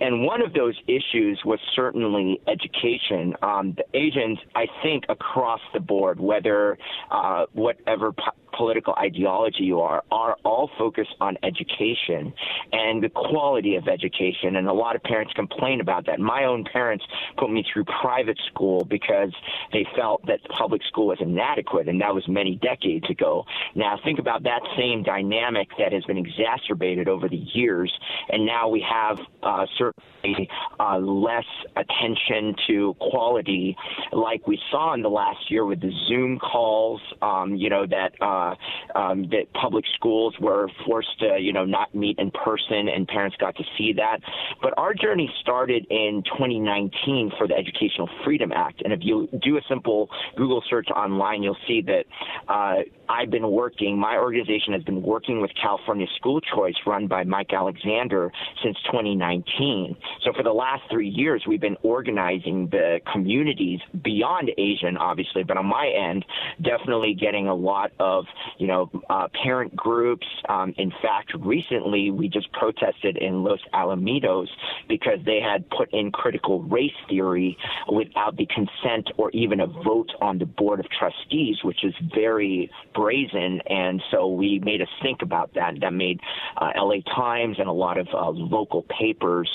And 0.00 0.24
one 0.24 0.42
of 0.42 0.52
those 0.52 0.76
issues 0.86 1.40
was 1.44 1.58
certainly 1.74 2.40
education. 2.46 3.34
Um, 3.42 3.76
the 3.76 3.84
Asians, 3.96 4.38
I 4.54 4.66
think, 4.82 5.04
across 5.08 5.60
the 5.72 5.80
board, 5.80 6.18
whether 6.20 6.78
uh, 7.10 7.46
whatever 7.52 8.12
po- 8.12 8.32
political 8.56 8.94
ideology 8.94 9.64
you 9.64 9.80
are, 9.80 10.02
are 10.10 10.36
all 10.44 10.70
focused 10.78 11.14
on 11.20 11.36
education 11.42 12.32
and 12.72 13.02
the 13.02 13.08
quality 13.08 13.76
of 13.76 13.86
education. 13.88 14.56
And 14.56 14.66
a 14.68 14.72
lot 14.72 14.96
of 14.96 15.02
parents 15.02 15.32
complain 15.34 15.80
about 15.80 16.06
that. 16.06 16.18
My 16.18 16.44
own 16.44 16.64
parents 16.64 17.04
put 17.36 17.50
me 17.50 17.64
through 17.72 17.84
private 17.84 18.38
school 18.50 18.77
because 18.84 19.32
they 19.72 19.86
felt 19.96 20.26
that 20.26 20.40
public 20.48 20.82
school 20.88 21.08
was 21.08 21.18
inadequate, 21.20 21.88
and 21.88 22.00
that 22.00 22.14
was 22.14 22.26
many 22.28 22.56
decades 22.56 23.08
ago. 23.10 23.44
Now, 23.74 23.98
think 24.04 24.18
about 24.18 24.42
that 24.44 24.60
same 24.76 25.02
dynamic 25.02 25.68
that 25.78 25.92
has 25.92 26.04
been 26.04 26.18
exacerbated 26.18 27.08
over 27.08 27.28
the 27.28 27.44
years, 27.54 27.92
and 28.28 28.46
now 28.46 28.68
we 28.68 28.84
have 28.88 29.18
uh, 29.42 29.66
certainly 29.76 30.48
uh, 30.80 30.98
less 30.98 31.44
attention 31.76 32.54
to 32.66 32.94
quality, 33.00 33.76
like 34.12 34.46
we 34.46 34.60
saw 34.70 34.94
in 34.94 35.02
the 35.02 35.10
last 35.10 35.50
year 35.50 35.64
with 35.64 35.80
the 35.80 35.92
Zoom 36.08 36.38
calls. 36.38 37.00
Um, 37.22 37.54
you 37.54 37.70
know 37.70 37.86
that 37.86 38.12
uh, 38.20 38.54
um, 38.94 39.28
that 39.30 39.52
public 39.54 39.84
schools 39.94 40.34
were 40.40 40.68
forced 40.86 41.18
to, 41.20 41.38
you 41.40 41.52
know, 41.52 41.64
not 41.64 41.94
meet 41.94 42.18
in 42.18 42.30
person, 42.30 42.88
and 42.88 43.06
parents 43.06 43.36
got 43.38 43.56
to 43.56 43.64
see 43.76 43.92
that. 43.94 44.20
But 44.62 44.74
our 44.76 44.94
journey 44.94 45.30
started 45.40 45.86
in 45.90 46.22
2019 46.24 47.32
for 47.38 47.46
the 47.46 47.54
Educational 47.54 48.08
Freedom 48.24 48.52
Act, 48.52 48.67
and 48.84 48.92
if 48.92 49.00
you 49.02 49.28
do 49.42 49.56
a 49.56 49.60
simple 49.68 50.08
Google 50.36 50.62
search 50.68 50.88
online, 50.90 51.42
you'll 51.42 51.56
see 51.66 51.82
that 51.82 52.04
uh, 52.48 52.82
I've 53.08 53.30
been 53.30 53.50
working. 53.50 53.98
My 53.98 54.16
organization 54.16 54.72
has 54.72 54.82
been 54.82 55.02
working 55.02 55.40
with 55.40 55.50
California 55.60 56.06
School 56.16 56.40
Choice, 56.40 56.74
run 56.86 57.06
by 57.06 57.24
Mike 57.24 57.52
Alexander, 57.52 58.30
since 58.62 58.76
2019. 58.86 59.96
So 60.24 60.32
for 60.32 60.42
the 60.42 60.52
last 60.52 60.82
three 60.90 61.08
years, 61.08 61.44
we've 61.46 61.60
been 61.60 61.76
organizing 61.82 62.68
the 62.70 63.00
communities 63.12 63.80
beyond 64.02 64.50
Asian, 64.58 64.96
obviously, 64.96 65.42
but 65.42 65.56
on 65.56 65.66
my 65.66 65.88
end, 65.88 66.24
definitely 66.62 67.14
getting 67.14 67.48
a 67.48 67.54
lot 67.54 67.92
of 67.98 68.24
you 68.58 68.66
know, 68.66 68.90
uh, 69.08 69.28
parent 69.42 69.74
groups. 69.74 70.26
Um, 70.48 70.74
in 70.78 70.90
fact, 71.02 71.32
recently 71.38 72.10
we 72.10 72.28
just 72.28 72.50
protested 72.52 73.16
in 73.16 73.42
Los 73.42 73.60
Alamitos 73.72 74.48
because 74.88 75.18
they 75.24 75.40
had 75.40 75.68
put 75.70 75.92
in 75.92 76.10
critical 76.10 76.62
race 76.62 76.90
theory 77.08 77.56
without 77.90 78.36
the 78.36 78.46
consent 78.58 79.08
or 79.16 79.30
even 79.30 79.60
a 79.60 79.66
vote 79.66 80.10
on 80.20 80.38
the 80.38 80.46
board 80.46 80.80
of 80.80 80.86
trustees, 80.90 81.56
which 81.62 81.84
is 81.84 81.94
very 82.14 82.70
brazen. 82.94 83.60
And 83.66 84.02
so 84.10 84.28
we 84.28 84.60
made 84.64 84.80
us 84.82 84.88
think 85.02 85.22
about 85.22 85.52
that. 85.54 85.74
That 85.80 85.92
made 85.92 86.20
uh, 86.56 86.70
LA 86.76 87.00
Times 87.14 87.56
and 87.58 87.68
a 87.68 87.72
lot 87.72 87.98
of 87.98 88.08
uh, 88.12 88.30
local 88.30 88.82
papers. 88.82 89.50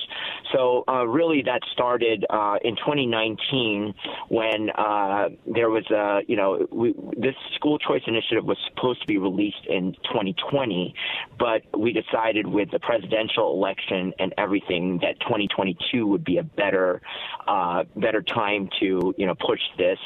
So 0.53 0.83
uh, 0.87 1.05
really, 1.05 1.41
that 1.43 1.61
started 1.73 2.25
uh, 2.29 2.57
in 2.63 2.75
2019 2.75 3.93
when 4.29 4.69
uh, 4.69 5.29
there 5.53 5.69
was 5.69 5.85
a, 5.91 6.21
you 6.27 6.35
know, 6.35 6.65
we, 6.71 6.93
this 7.17 7.35
school 7.55 7.77
choice 7.79 8.01
initiative 8.07 8.45
was 8.45 8.57
supposed 8.69 9.01
to 9.01 9.07
be 9.07 9.17
released 9.17 9.65
in 9.67 9.93
2020, 10.03 10.93
but 11.39 11.61
we 11.77 11.91
decided 11.91 12.47
with 12.47 12.69
the 12.71 12.79
presidential 12.79 13.53
election 13.53 14.13
and 14.19 14.33
everything 14.37 14.99
that 15.01 15.19
2022 15.21 16.05
would 16.05 16.23
be 16.23 16.37
a 16.37 16.43
better 16.43 17.01
uh, 17.47 17.83
better 17.95 18.21
time 18.21 18.69
to 18.79 18.92
you 19.17 19.25
know 19.25 19.35
push 19.35 19.61
this. 19.77 19.99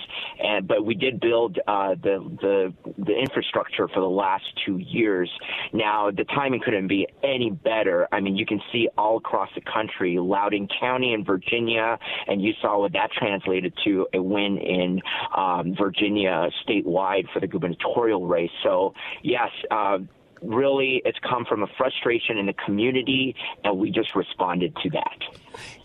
And 0.44 0.68
but 0.68 0.86
we 0.86 0.96
did 0.96 1.20
build 1.20 1.60
uh, 1.68 1.96
the 1.96 2.18
the 2.42 2.74
the 2.98 3.16
infrastructure 3.18 3.88
for 3.88 4.00
the 4.00 4.10
last 4.10 4.46
two 4.66 4.78
years. 4.78 5.30
Now 5.74 6.12
the 6.12 6.26
timing 6.26 6.62
couldn't 6.64 6.88
be 6.88 7.08
any 7.24 7.52
better. 7.52 8.08
I 8.12 8.20
mean, 8.20 8.36
you 8.36 8.46
can 8.46 8.62
see 8.72 8.90
all 8.98 9.18
across 9.18 9.50
the 9.56 9.62
country, 9.62 10.18
Loudoun 10.20 10.68
County 10.80 11.14
in 11.14 11.24
Virginia, 11.24 11.98
and 12.28 12.42
you 12.42 12.54
saw 12.62 12.80
what 12.80 12.94
that 12.94 13.12
translated 13.12 13.74
to 13.84 14.08
a 14.14 14.22
win 14.22 14.58
in 14.58 15.02
um, 15.36 15.76
Virginia 15.78 16.50
statewide 16.68 17.32
for 17.34 17.40
the 17.40 17.48
gubernatorial 17.48 18.28
race. 18.28 18.52
So, 18.64 18.94
yes, 19.24 19.50
uh, 19.72 20.00
really, 20.42 21.02
it's 21.06 21.20
come 21.28 21.46
from 21.46 21.64
a 21.64 21.68
frustration 21.78 22.38
in 22.38 22.46
the 22.46 22.54
community, 22.54 23.36
and 23.64 23.78
we 23.78 23.92
just 23.92 24.16
responded 24.16 24.76
to 24.84 24.90
that. 24.92 25.18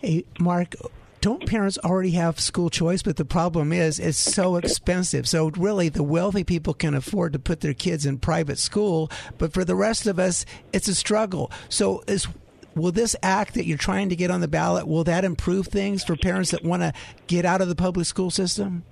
Hey, 0.01 0.25
Mark, 0.39 0.75
don't 1.23 1.45
parents 1.45 1.77
already 1.77 2.11
have 2.11 2.37
school 2.37 2.69
choice? 2.69 3.01
But 3.01 3.15
the 3.15 3.23
problem 3.23 3.71
is, 3.71 3.97
it's 3.97 4.17
so 4.17 4.57
expensive. 4.57 5.25
So 5.25 5.51
really, 5.51 5.87
the 5.87 6.03
wealthy 6.03 6.43
people 6.43 6.73
can 6.73 6.93
afford 6.93 7.31
to 7.31 7.39
put 7.39 7.61
their 7.61 7.73
kids 7.73 8.05
in 8.05 8.17
private 8.19 8.59
school, 8.59 9.09
but 9.37 9.53
for 9.53 9.63
the 9.63 9.73
rest 9.73 10.05
of 10.05 10.19
us, 10.19 10.45
it's 10.73 10.89
a 10.89 10.93
struggle. 10.95 11.49
So 11.69 12.03
is 12.07 12.27
will 12.75 12.91
this 12.91 13.15
act 13.23 13.53
that 13.53 13.65
you're 13.65 13.77
trying 13.77 14.09
to 14.09 14.17
get 14.17 14.31
on 14.31 14.41
the 14.41 14.49
ballot 14.49 14.85
will 14.85 15.05
that 15.05 15.23
improve 15.23 15.67
things 15.67 16.03
for 16.03 16.17
parents 16.17 16.51
that 16.51 16.65
want 16.65 16.81
to 16.81 16.91
get 17.27 17.45
out 17.45 17.61
of 17.61 17.69
the 17.69 17.75
public 17.75 18.05
school 18.05 18.29
system? 18.29 18.83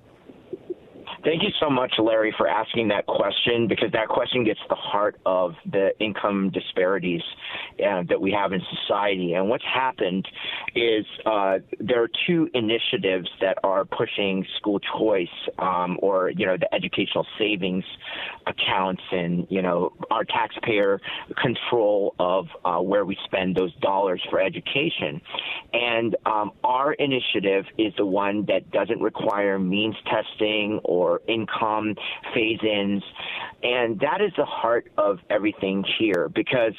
Thank 1.23 1.43
you 1.43 1.49
so 1.59 1.69
much, 1.69 1.93
Larry, 1.99 2.33
for 2.35 2.47
asking 2.47 2.87
that 2.87 3.05
question 3.05 3.67
because 3.67 3.91
that 3.91 4.07
question 4.07 4.43
gets 4.43 4.59
the 4.69 4.75
heart 4.75 5.19
of 5.25 5.53
the 5.71 5.89
income 5.99 6.49
disparities 6.51 7.21
uh, 7.85 8.03
that 8.09 8.19
we 8.19 8.31
have 8.31 8.53
in 8.53 8.61
society. 8.81 9.33
And 9.33 9.47
what's 9.47 9.63
happened 9.63 10.27
is 10.75 11.05
uh, 11.25 11.59
there 11.79 12.01
are 12.01 12.09
two 12.25 12.49
initiatives 12.55 13.29
that 13.39 13.57
are 13.63 13.85
pushing 13.85 14.45
school 14.57 14.79
choice 14.79 15.27
um, 15.59 15.99
or, 16.01 16.31
you 16.31 16.45
know, 16.45 16.57
the 16.57 16.73
educational 16.73 17.25
savings 17.37 17.83
accounts 18.47 19.03
and, 19.11 19.45
you 19.49 19.61
know, 19.61 19.93
our 20.09 20.23
taxpayer 20.23 20.99
control 21.39 22.15
of 22.17 22.47
uh, 22.65 22.79
where 22.79 23.05
we 23.05 23.15
spend 23.25 23.55
those 23.55 23.73
dollars 23.75 24.21
for 24.29 24.39
education. 24.39 25.21
And 25.73 26.15
um, 26.25 26.51
our 26.63 26.93
initiative 26.93 27.65
is 27.77 27.93
the 27.97 28.05
one 28.05 28.45
that 28.47 28.71
doesn't 28.71 29.01
require 29.01 29.59
means 29.59 29.95
testing 30.05 30.79
or 30.83 31.10
or 31.11 31.21
income 31.27 31.95
phase 32.33 32.59
ins. 32.63 33.03
And 33.63 33.99
that 33.99 34.21
is 34.21 34.31
the 34.37 34.45
heart 34.45 34.91
of 34.97 35.19
everything 35.29 35.83
here 35.99 36.29
because 36.33 36.73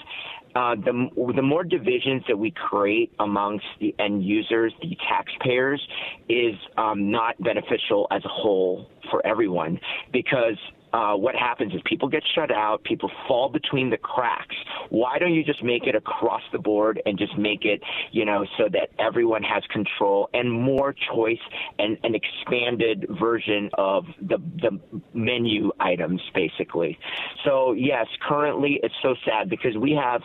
uh, 0.54 0.74
the 0.74 1.08
the 1.34 1.42
more 1.42 1.64
divisions 1.64 2.22
that 2.28 2.36
we 2.36 2.50
create 2.50 3.12
amongst 3.18 3.64
the 3.80 3.94
end 3.98 4.22
users, 4.22 4.72
the 4.82 4.96
taxpayers, 5.08 5.80
is 6.28 6.54
um, 6.76 7.10
not 7.10 7.42
beneficial 7.42 8.06
as 8.10 8.22
a 8.24 8.28
whole 8.28 8.88
for 9.10 9.24
everyone 9.26 9.80
because 10.12 10.58
uh, 10.92 11.14
what 11.14 11.34
happens 11.34 11.72
is 11.74 11.80
people 11.84 12.08
get 12.08 12.22
shut 12.34 12.50
out, 12.50 12.82
people 12.84 13.10
fall 13.26 13.48
between 13.48 13.90
the 13.90 13.96
cracks. 13.96 14.56
Why 14.90 15.18
don't 15.18 15.34
you 15.34 15.44
just 15.44 15.62
make 15.62 15.86
it 15.86 15.94
across 15.94 16.42
the 16.52 16.58
board 16.58 17.00
and 17.06 17.18
just 17.18 17.36
make 17.38 17.64
it, 17.64 17.82
you 18.10 18.24
know, 18.24 18.44
so 18.58 18.64
that 18.72 18.90
everyone 18.98 19.42
has 19.42 19.62
control 19.70 20.28
and 20.34 20.50
more 20.50 20.94
choice 21.14 21.38
and 21.78 21.98
an 22.02 22.14
expanded 22.14 23.06
version 23.20 23.70
of 23.78 24.04
the 24.20 24.38
the 24.60 24.78
menu 25.14 25.70
items, 25.80 26.20
basically. 26.34 26.98
So 27.44 27.72
yes, 27.72 28.06
currently 28.26 28.80
it's 28.82 28.94
so 29.02 29.14
sad 29.24 29.48
because 29.48 29.76
we 29.76 29.92
have 29.92 30.22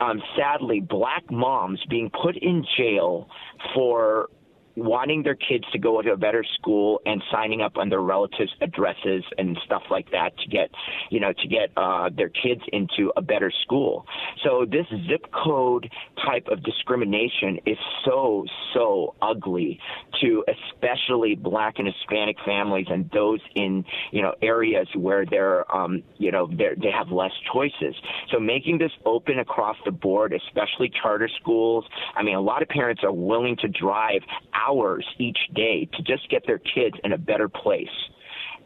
um, 0.00 0.22
sadly, 0.36 0.80
black 0.80 1.28
moms 1.30 1.80
being 1.90 2.10
put 2.22 2.36
in 2.36 2.64
jail 2.76 3.28
for 3.74 4.30
wanting 4.78 5.22
their 5.22 5.34
kids 5.34 5.64
to 5.72 5.78
go 5.78 6.00
to 6.00 6.12
a 6.12 6.16
better 6.16 6.44
school 6.58 7.00
and 7.06 7.22
signing 7.30 7.60
up 7.60 7.76
on 7.76 7.88
their 7.88 8.00
relatives' 8.00 8.52
addresses 8.60 9.24
and 9.36 9.58
stuff 9.64 9.82
like 9.90 10.10
that 10.10 10.36
to 10.38 10.48
get, 10.48 10.70
you 11.10 11.20
know, 11.20 11.32
to 11.32 11.48
get 11.48 11.70
uh, 11.76 12.08
their 12.16 12.28
kids 12.28 12.60
into 12.72 13.12
a 13.16 13.22
better 13.22 13.52
school. 13.62 14.06
So 14.44 14.64
this 14.64 14.86
zip 15.08 15.26
code 15.32 15.90
type 16.24 16.46
of 16.48 16.62
discrimination 16.62 17.58
is 17.66 17.78
so 18.04 18.44
so 18.74 19.14
ugly 19.22 19.80
to 20.20 20.44
especially 20.48 21.34
Black 21.34 21.74
and 21.78 21.86
Hispanic 21.86 22.36
families 22.44 22.86
and 22.90 23.10
those 23.12 23.40
in 23.54 23.84
you 24.12 24.22
know 24.22 24.34
areas 24.42 24.88
where 24.94 25.24
they're 25.26 25.70
um, 25.74 26.02
you 26.18 26.30
know 26.30 26.46
they 26.46 26.70
they 26.80 26.90
have 26.90 27.10
less 27.10 27.32
choices. 27.52 27.94
So 28.30 28.38
making 28.38 28.78
this 28.78 28.92
open 29.04 29.38
across 29.38 29.76
the 29.84 29.92
board, 29.92 30.32
especially 30.32 30.90
charter 31.02 31.28
schools. 31.40 31.84
I 32.14 32.22
mean, 32.22 32.36
a 32.36 32.40
lot 32.40 32.62
of 32.62 32.68
parents 32.68 33.02
are 33.04 33.12
willing 33.12 33.56
to 33.58 33.68
drive 33.68 34.22
out 34.54 34.67
hours 34.68 35.06
each 35.18 35.38
day 35.54 35.88
to 35.94 36.02
just 36.02 36.28
get 36.30 36.46
their 36.46 36.58
kids 36.58 36.96
in 37.04 37.12
a 37.12 37.18
better 37.18 37.48
place. 37.48 37.86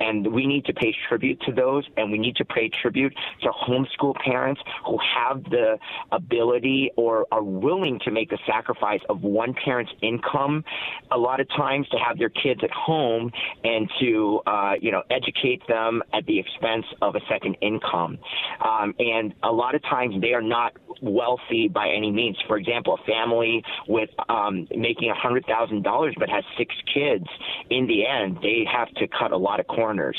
And 0.00 0.33
we 0.33 0.46
need 0.46 0.64
to 0.66 0.72
pay 0.72 0.94
tribute 1.09 1.40
to 1.42 1.52
those, 1.52 1.85
and 1.96 2.11
we 2.11 2.18
need 2.18 2.37
to 2.37 2.44
pay 2.44 2.70
tribute 2.81 3.14
to 3.42 3.48
homeschool 3.50 4.14
parents 4.16 4.61
who 4.87 4.98
have 5.16 5.42
the 5.44 5.78
ability 6.11 6.90
or 6.96 7.26
are 7.31 7.42
willing 7.42 8.00
to 8.05 8.11
make 8.11 8.31
the 8.31 8.38
sacrifice 8.46 9.00
of 9.09 9.22
one 9.22 9.55
parent's 9.64 9.92
income 10.02 10.64
a 11.11 11.18
lot 11.18 11.40
of 11.40 11.48
times 11.50 11.88
to 11.90 11.98
have 11.98 12.18
their 12.18 12.31
kids 12.31 12.61
at 12.62 12.70
home 12.70 13.31
and 13.64 13.90
to, 14.00 14.40
uh, 14.46 14.72
you 14.81 14.90
know, 14.90 15.02
educate 15.11 15.62
them 15.68 16.02
at 16.12 16.24
the 16.26 16.38
expense 16.38 16.87
of 17.00 17.14
a 17.14 17.20
second 17.28 17.57
income. 17.61 18.18
Um, 18.64 18.94
and 18.98 19.35
a 19.42 19.52
lot 19.52 19.74
of 19.74 19.83
times 19.83 20.14
they 20.20 20.33
are 20.33 20.42
not 20.42 20.72
wealthy 21.00 21.68
by 21.68 21.88
any 21.88 22.11
means. 22.11 22.37
For 22.46 22.57
example, 22.57 22.98
a 23.00 23.07
family 23.07 23.62
with 23.88 24.11
um, 24.28 24.66
making 24.74 25.12
$100,000 25.12 26.12
but 26.18 26.28
has 26.28 26.44
six 26.57 26.74
kids, 26.92 27.26
in 27.70 27.87
the 27.87 28.07
end, 28.07 28.38
they 28.42 28.64
have 28.70 28.88
to 28.94 29.07
cut 29.09 29.33
a 29.33 29.37
lot 29.37 29.61
of 29.61 29.66
corners 29.66 29.82
corners. 29.83 30.16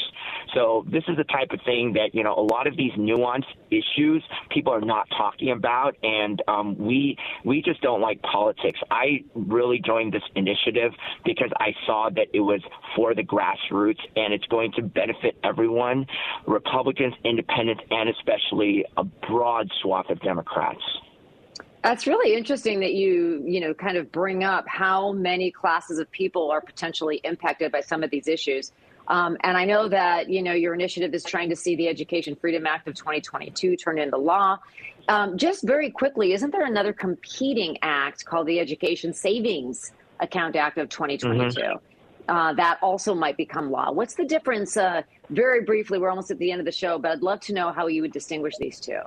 So 0.54 0.86
this 0.92 1.04
is 1.08 1.16
the 1.18 1.24
type 1.24 1.52
of 1.52 1.60
thing 1.66 1.94
that 1.94 2.14
you 2.14 2.24
know 2.24 2.36
a 2.36 2.46
lot 2.54 2.68
of 2.68 2.76
these 2.76 2.92
nuanced 2.94 3.54
issues 3.72 4.24
people 4.50 4.74
are 4.74 4.82
not 4.82 5.08
talking 5.18 5.52
about, 5.52 5.96
and 6.04 6.42
um, 6.48 6.78
we 6.78 7.18
we 7.46 7.62
just 7.62 7.82
don't 7.82 8.02
like 8.02 8.22
politics. 8.22 8.80
I 8.92 9.24
really 9.36 9.82
joined 9.86 10.14
this 10.14 10.24
initiative 10.36 10.92
because 11.26 11.52
I 11.58 11.74
saw 11.86 12.10
that 12.16 12.28
it 12.34 12.42
was 12.42 12.62
for 12.96 13.16
the 13.16 13.24
grassroots 13.24 14.02
and 14.16 14.34
it's 14.34 14.46
going 14.48 14.72
to 14.74 14.82
benefit 14.82 15.38
everyone, 15.44 16.06
Republicans, 16.46 17.14
Independents, 17.24 17.84
and 17.90 18.10
especially 18.10 18.86
a 18.98 19.04
broad 19.04 19.70
swath 19.82 20.10
of 20.10 20.20
Democrats. 20.22 20.82
That's 21.84 22.08
really 22.08 22.34
interesting 22.34 22.80
that 22.80 22.94
you, 22.94 23.44
you 23.46 23.60
know, 23.60 23.74
kind 23.74 23.98
of 23.98 24.10
bring 24.10 24.44
up 24.44 24.66
how 24.68 25.12
many 25.12 25.52
classes 25.52 26.00
of 26.00 26.10
people 26.12 26.50
are 26.50 26.62
potentially 26.62 27.20
impacted 27.26 27.74
by 27.74 27.82
some 27.82 28.04
of 28.04 28.10
these 28.10 28.30
issues. 28.30 28.72
Um, 29.08 29.38
and 29.42 29.58
I 29.58 29.66
know 29.66 29.88
that 29.90 30.30
you 30.30 30.42
know 30.42 30.54
your 30.54 30.74
initiative 30.74 31.14
is 31.14 31.24
trying 31.24 31.50
to 31.50 31.56
see 31.56 31.76
the 31.76 31.88
Education 31.88 32.36
Freedom 32.36 32.66
Act 32.66 32.88
of 32.88 32.96
2022 32.96 33.76
turned 33.76 34.00
into 34.00 34.18
law. 34.18 34.58
Um, 35.10 35.38
just 35.38 35.64
very 35.64 35.90
quickly, 35.90 36.34
isn't 36.34 36.52
there 36.52 36.66
another 36.66 36.94
competing 36.94 37.78
act 37.82 38.26
called 38.26 38.48
the 38.48 38.60
Education 38.60 39.14
Savings 39.14 39.92
Account 40.22 40.56
Act 40.56 40.78
of 40.78 40.90
2022? 40.90 41.60
Mm-hmm. 41.60 41.78
Uh, 42.30 42.54
that 42.54 42.80
also 42.82 43.14
might 43.14 43.36
become 43.36 43.70
law. 43.70 43.92
What's 43.92 44.14
the 44.14 44.24
difference? 44.24 44.78
Uh, 44.78 45.02
very 45.30 45.62
briefly, 45.64 46.00
we're 46.00 46.10
almost 46.10 46.32
at 46.32 46.38
the 46.38 46.52
end 46.52 46.62
of 46.62 46.66
the 46.66 46.72
show, 46.72 46.98
but 46.98 47.12
I'd 47.12 47.22
love 47.22 47.42
to 47.42 47.54
know 47.54 47.74
how 47.74 47.88
you 47.88 48.02
would 48.02 48.14
distinguish 48.14 48.54
these 48.58 48.80
two. 48.80 49.02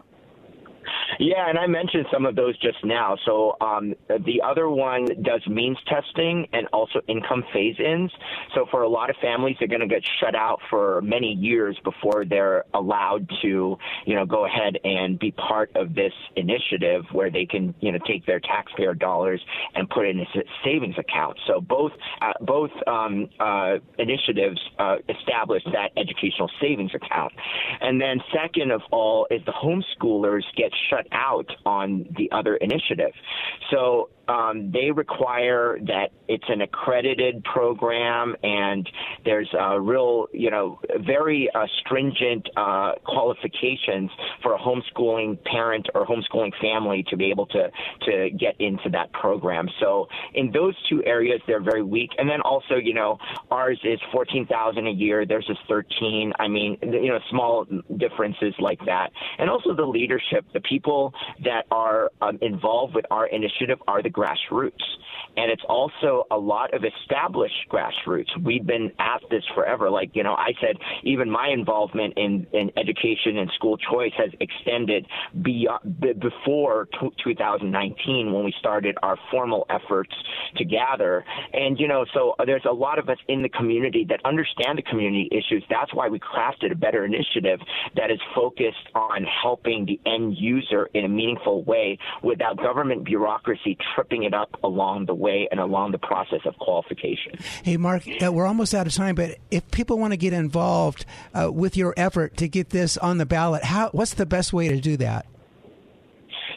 Yeah, 1.18 1.48
and 1.48 1.58
I 1.58 1.66
mentioned 1.66 2.06
some 2.12 2.26
of 2.26 2.36
those 2.36 2.58
just 2.58 2.84
now. 2.84 3.16
So 3.24 3.56
um, 3.60 3.94
the 4.08 4.42
other 4.44 4.68
one 4.68 5.06
does 5.22 5.46
means 5.46 5.78
testing 5.86 6.46
and 6.52 6.66
also 6.72 7.00
income 7.08 7.44
phase-ins. 7.52 8.10
So 8.54 8.66
for 8.70 8.82
a 8.82 8.88
lot 8.88 9.10
of 9.10 9.16
families, 9.22 9.56
they're 9.58 9.68
going 9.68 9.80
to 9.80 9.86
get 9.86 10.02
shut 10.20 10.34
out 10.34 10.60
for 10.68 11.00
many 11.02 11.32
years 11.32 11.78
before 11.84 12.24
they're 12.24 12.64
allowed 12.74 13.28
to, 13.42 13.78
you 14.04 14.14
know, 14.14 14.26
go 14.26 14.46
ahead 14.46 14.78
and 14.84 15.18
be 15.18 15.30
part 15.32 15.74
of 15.74 15.94
this 15.94 16.12
initiative 16.36 17.04
where 17.12 17.30
they 17.30 17.46
can, 17.46 17.74
you 17.80 17.92
know, 17.92 17.98
take 18.06 18.26
their 18.26 18.40
taxpayer 18.40 18.94
dollars 18.94 19.40
and 19.74 19.88
put 19.88 20.06
it 20.06 20.16
in 20.16 20.20
a 20.20 20.26
savings 20.64 20.96
account. 20.98 21.38
So 21.46 21.60
both 21.60 21.92
uh, 22.20 22.32
both 22.40 22.70
um, 22.86 23.28
uh, 23.40 23.76
initiatives 23.98 24.60
uh, 24.78 24.96
establish 25.08 25.62
that 25.72 25.90
educational 25.96 26.50
savings 26.60 26.92
account. 26.94 27.32
And 27.80 28.00
then 28.00 28.20
second 28.34 28.70
of 28.70 28.82
all 28.90 29.26
is 29.30 29.40
the 29.46 29.52
homeschoolers 29.52 30.42
get 30.56 30.70
shut 30.90 31.05
out 31.12 31.50
on 31.64 32.06
the 32.16 32.30
other 32.32 32.56
initiative. 32.56 33.12
So 33.70 34.10
um, 34.28 34.70
they 34.72 34.90
require 34.90 35.78
that 35.86 36.10
it's 36.28 36.44
an 36.48 36.60
accredited 36.60 37.44
program 37.44 38.34
and 38.42 38.88
there's 39.24 39.48
a 39.58 39.80
real, 39.80 40.26
you 40.32 40.50
know, 40.50 40.80
very 41.00 41.48
uh, 41.54 41.66
stringent 41.80 42.48
uh, 42.56 42.92
qualifications 43.04 44.10
for 44.42 44.54
a 44.54 44.58
homeschooling 44.58 45.42
parent 45.44 45.86
or 45.94 46.06
homeschooling 46.06 46.52
family 46.60 47.04
to 47.08 47.16
be 47.16 47.30
able 47.30 47.46
to 47.46 47.70
to 48.02 48.30
get 48.38 48.60
into 48.60 48.88
that 48.90 49.12
program. 49.12 49.68
So 49.80 50.08
in 50.34 50.50
those 50.52 50.74
two 50.88 51.04
areas, 51.04 51.40
they're 51.46 51.62
very 51.62 51.82
weak. 51.82 52.10
And 52.18 52.28
then 52.28 52.40
also, 52.40 52.76
you 52.76 52.94
know, 52.94 53.18
ours 53.50 53.78
is 53.84 54.00
fourteen 54.12 54.46
thousand 54.46 54.86
a 54.86 54.90
year. 54.90 55.26
Theirs 55.26 55.46
is 55.48 55.58
thirteen. 55.68 56.32
I 56.38 56.48
mean, 56.48 56.78
you 56.82 57.08
know, 57.08 57.20
small 57.30 57.66
differences 57.96 58.54
like 58.58 58.80
that. 58.86 59.10
And 59.38 59.48
also 59.48 59.74
the 59.74 59.84
leadership, 59.84 60.44
the 60.52 60.60
people 60.60 61.14
that 61.44 61.66
are 61.70 62.10
um, 62.20 62.38
involved 62.42 62.94
with 62.94 63.04
our 63.10 63.26
initiative 63.26 63.78
are 63.86 64.02
the 64.02 64.10
grassroots. 64.16 64.82
And 65.36 65.50
it's 65.50 65.62
also 65.68 66.24
a 66.30 66.36
lot 66.36 66.72
of 66.72 66.82
established 66.84 67.68
grassroots. 67.70 68.28
We've 68.42 68.66
been 68.66 68.90
at 68.98 69.20
this 69.30 69.42
forever. 69.54 69.90
Like, 69.90 70.10
you 70.14 70.22
know, 70.22 70.32
I 70.32 70.52
said, 70.60 70.76
even 71.04 71.30
my 71.30 71.48
involvement 71.48 72.14
in, 72.16 72.46
in 72.52 72.70
education 72.78 73.36
and 73.36 73.50
school 73.54 73.76
choice 73.76 74.12
has 74.16 74.30
extended 74.40 75.06
beyond, 75.42 76.00
before 76.20 76.88
2019 77.22 78.32
when 78.32 78.44
we 78.44 78.54
started 78.58 78.96
our 79.02 79.18
formal 79.30 79.66
efforts 79.68 80.12
to 80.56 80.64
gather. 80.64 81.22
And, 81.52 81.78
you 81.78 81.86
know, 81.86 82.06
so 82.14 82.34
uh, 82.38 82.46
there's 82.46 82.64
a 82.68 82.72
lot 82.72 82.98
of 82.98 83.10
us 83.10 83.18
in 83.28 83.42
the 83.42 83.50
community 83.50 84.06
that 84.08 84.20
understand 84.24 84.78
the 84.78 84.82
community 84.82 85.28
issues. 85.30 85.62
That's 85.68 85.92
why 85.92 86.08
we 86.08 86.18
crafted 86.18 86.72
a 86.72 86.76
better 86.76 87.04
initiative 87.04 87.60
that 87.94 88.10
is 88.10 88.20
focused 88.34 88.88
on 88.94 89.24
helping 89.42 89.84
the 89.84 90.00
end 90.10 90.36
user 90.38 90.88
in 90.94 91.04
a 91.04 91.08
meaningful 91.08 91.62
way 91.64 91.98
without 92.22 92.56
government 92.56 93.04
bureaucracy 93.04 93.76
tripping 93.94 94.05
it 94.10 94.34
up 94.34 94.50
along 94.62 95.06
the 95.06 95.14
way 95.14 95.48
and 95.50 95.60
along 95.60 95.92
the 95.92 95.98
process 95.98 96.40
of 96.44 96.56
qualification. 96.58 97.38
Hey, 97.62 97.76
Mark, 97.76 98.02
uh, 98.22 98.32
we're 98.32 98.46
almost 98.46 98.74
out 98.74 98.86
of 98.86 98.94
time, 98.94 99.14
but 99.14 99.38
if 99.50 99.70
people 99.70 99.98
want 99.98 100.12
to 100.12 100.16
get 100.16 100.32
involved 100.32 101.04
uh, 101.34 101.50
with 101.52 101.76
your 101.76 101.94
effort 101.96 102.36
to 102.38 102.48
get 102.48 102.70
this 102.70 102.96
on 102.96 103.18
the 103.18 103.26
ballot, 103.26 103.64
how, 103.64 103.90
what's 103.90 104.14
the 104.14 104.26
best 104.26 104.52
way 104.52 104.68
to 104.68 104.80
do 104.80 104.96
that? 104.98 105.26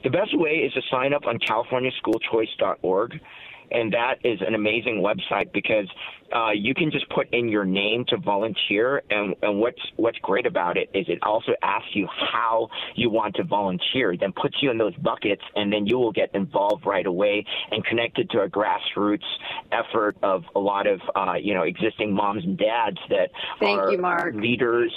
The 0.03 0.09
best 0.09 0.37
way 0.37 0.51
is 0.51 0.73
to 0.73 0.81
sign 0.89 1.13
up 1.13 1.25
on 1.25 1.39
CaliforniaSchoolChoice.org 1.39 3.19
and 3.71 3.93
that 3.93 4.15
is 4.23 4.39
an 4.45 4.55
amazing 4.55 5.03
website 5.03 5.51
because 5.53 5.87
uh, 6.33 6.51
you 6.51 6.73
can 6.73 6.91
just 6.91 7.09
put 7.09 7.27
in 7.33 7.49
your 7.49 7.65
name 7.65 8.05
to 8.07 8.17
volunteer. 8.17 9.01
And, 9.09 9.35
and 9.41 9.59
what's 9.59 9.81
what's 9.95 10.17
great 10.19 10.45
about 10.45 10.77
it 10.77 10.89
is 10.93 11.05
it 11.07 11.19
also 11.23 11.53
asks 11.61 11.89
you 11.93 12.07
how 12.31 12.69
you 12.95 13.09
want 13.09 13.35
to 13.35 13.43
volunteer, 13.43 14.15
then 14.17 14.31
puts 14.33 14.55
you 14.61 14.71
in 14.71 14.77
those 14.77 14.95
buckets, 14.97 15.41
and 15.55 15.71
then 15.71 15.87
you 15.87 15.97
will 15.97 16.11
get 16.11 16.33
involved 16.35 16.85
right 16.85 17.05
away 17.05 17.45
and 17.71 17.83
connected 17.85 18.29
to 18.31 18.41
a 18.41 18.49
grassroots 18.49 19.19
effort 19.71 20.17
of 20.23 20.43
a 20.55 20.59
lot 20.59 20.87
of 20.87 20.99
uh, 21.15 21.33
you 21.33 21.53
know 21.53 21.63
existing 21.63 22.13
moms 22.13 22.43
and 22.43 22.57
dads 22.57 22.97
that 23.09 23.29
Thank 23.59 23.79
are 23.79 23.91
you, 23.91 23.97
Mark. 23.97 24.35
leaders 24.35 24.93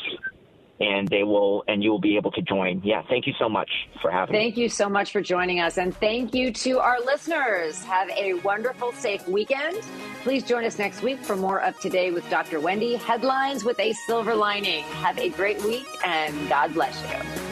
and 0.83 1.09
they 1.09 1.23
will, 1.23 1.65
and 1.69 1.83
you 1.83 1.91
will 1.91 2.01
be 2.01 2.17
able 2.17 2.33
to 2.33 2.43
join. 2.43 2.81
Yeah, 2.85 3.03
thank 3.09 3.27
you 3.27 3.33
so 3.39 3.49
much 3.49 3.71
for 4.01 4.11
having 4.11 4.33
thank 4.35 4.45
me. 4.45 4.51
Thank 4.51 4.57
you 4.59 4.69
so 4.69 4.89
much 4.89 5.13
for 5.13 5.21
joining 5.21 5.61
us, 5.61 5.79
and 5.79 5.97
thank 5.97 6.35
you 6.35 6.53
to 6.53 6.81
our 6.81 7.01
listeners. 7.01 7.83
Have 7.85 8.11
a 8.11 8.35
wonderful, 8.35 8.93
safe 8.93 9.27
weekend. 9.29 9.83
Please 10.23 10.43
join 10.43 10.65
us 10.65 10.79
next 10.79 11.03
week 11.03 11.23
for 11.23 11.37
more 11.37 11.61
of 11.61 11.79
today 11.81 12.11
with 12.11 12.29
Dr. 12.31 12.61
Wendy. 12.61 12.97
Headlines 12.97 13.65
with 13.65 13.79
a 13.79 13.93
silver 13.93 14.35
lining. 14.35 14.83
Have 14.85 15.19
a 15.19 15.29
great 15.31 15.63
week, 15.63 15.87
and 16.05 16.49
God 16.49 16.75
bless 16.75 17.01
you. 17.03 17.52